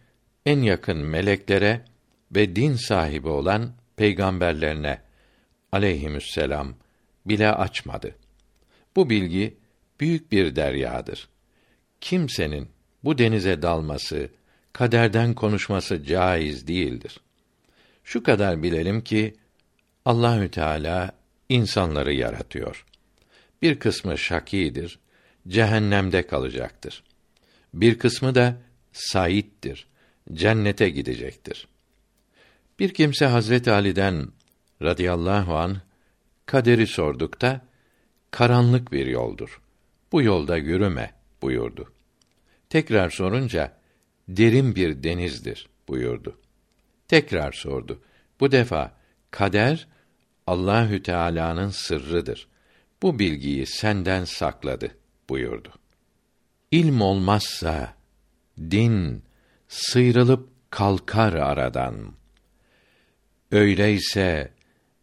[0.47, 1.84] en yakın meleklere
[2.32, 5.01] ve din sahibi olan peygamberlerine
[5.72, 6.74] aleyhisselam
[7.26, 8.14] bile açmadı.
[8.97, 9.57] Bu bilgi
[10.01, 11.28] büyük bir deryadır.
[12.01, 12.68] Kimsenin
[13.05, 14.30] bu denize dalması,
[14.72, 17.20] kaderden konuşması caiz değildir.
[18.05, 19.36] Şu kadar bilelim ki
[20.05, 21.12] Allahü Teala
[21.49, 22.84] insanları yaratıyor.
[23.62, 24.98] Bir kısmı şakidir,
[25.48, 27.02] cehennemde kalacaktır.
[27.74, 28.56] Bir kısmı da
[28.92, 29.86] saittir,
[30.32, 31.68] cennete gidecektir.
[32.78, 34.28] Bir kimse Hazret Ali'den
[34.82, 35.76] radıyallahu an
[36.46, 37.61] kaderi sordukta
[38.30, 39.61] karanlık bir yoldur.
[40.12, 41.92] Bu yolda yürüme buyurdu.
[42.70, 43.72] Tekrar sorunca
[44.28, 46.38] derin bir denizdir buyurdu.
[47.09, 48.02] Tekrar sordu.
[48.40, 48.92] Bu defa
[49.30, 49.88] kader
[50.46, 52.48] Allahü Teala'nın sırrıdır.
[53.03, 54.96] Bu bilgiyi senden sakladı
[55.28, 55.72] buyurdu.
[56.70, 57.94] İlm olmazsa
[58.59, 59.22] din
[59.68, 62.12] sıyrılıp kalkar aradan.
[63.53, 64.53] Öyleyse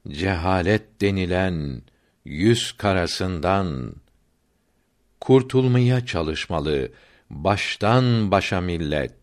[0.08, 1.82] cehalet denilen
[2.26, 3.96] yüz karasından
[5.22, 6.92] kurtulmaya çalışmalı
[7.30, 9.16] baştan başa millet.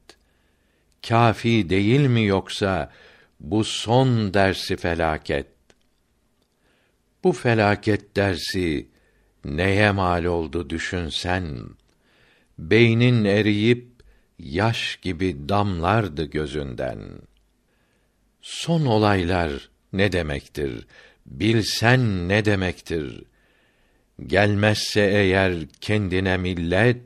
[1.08, 2.92] Kafi değil mi yoksa
[3.40, 5.51] bu son dersi felaket?
[7.24, 8.88] Bu felaket dersi
[9.44, 11.58] neye mal oldu düşünsen?
[12.58, 13.86] Beynin eriyip
[14.38, 16.98] yaş gibi damlardı gözünden.
[18.40, 20.86] Son olaylar ne demektir?
[21.26, 23.24] Bilsen ne demektir?
[24.26, 27.02] Gelmezse eğer kendine millet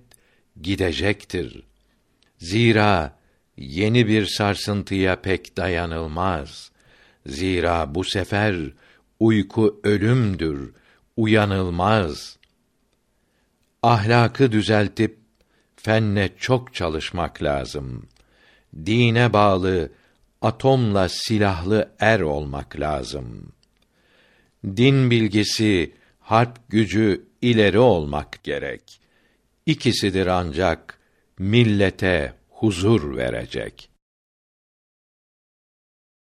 [0.63, 1.63] gidecektir.
[2.39, 3.19] Zira
[3.57, 6.71] yeni bir sarsıntıya pek dayanılmaz.
[7.27, 8.57] Zira bu sefer
[9.21, 10.73] uyku ölümdür,
[11.17, 12.39] uyanılmaz.
[13.83, 15.19] Ahlakı düzeltip
[15.77, 18.09] fenne çok çalışmak lazım.
[18.87, 19.93] Dine bağlı
[20.43, 23.53] atomla silahlı er olmak lazım.
[24.65, 29.01] Din bilgisi, harp gücü ileri olmak gerek.
[29.67, 30.99] İkisidir ancak
[31.39, 33.96] millete huzur verecek.''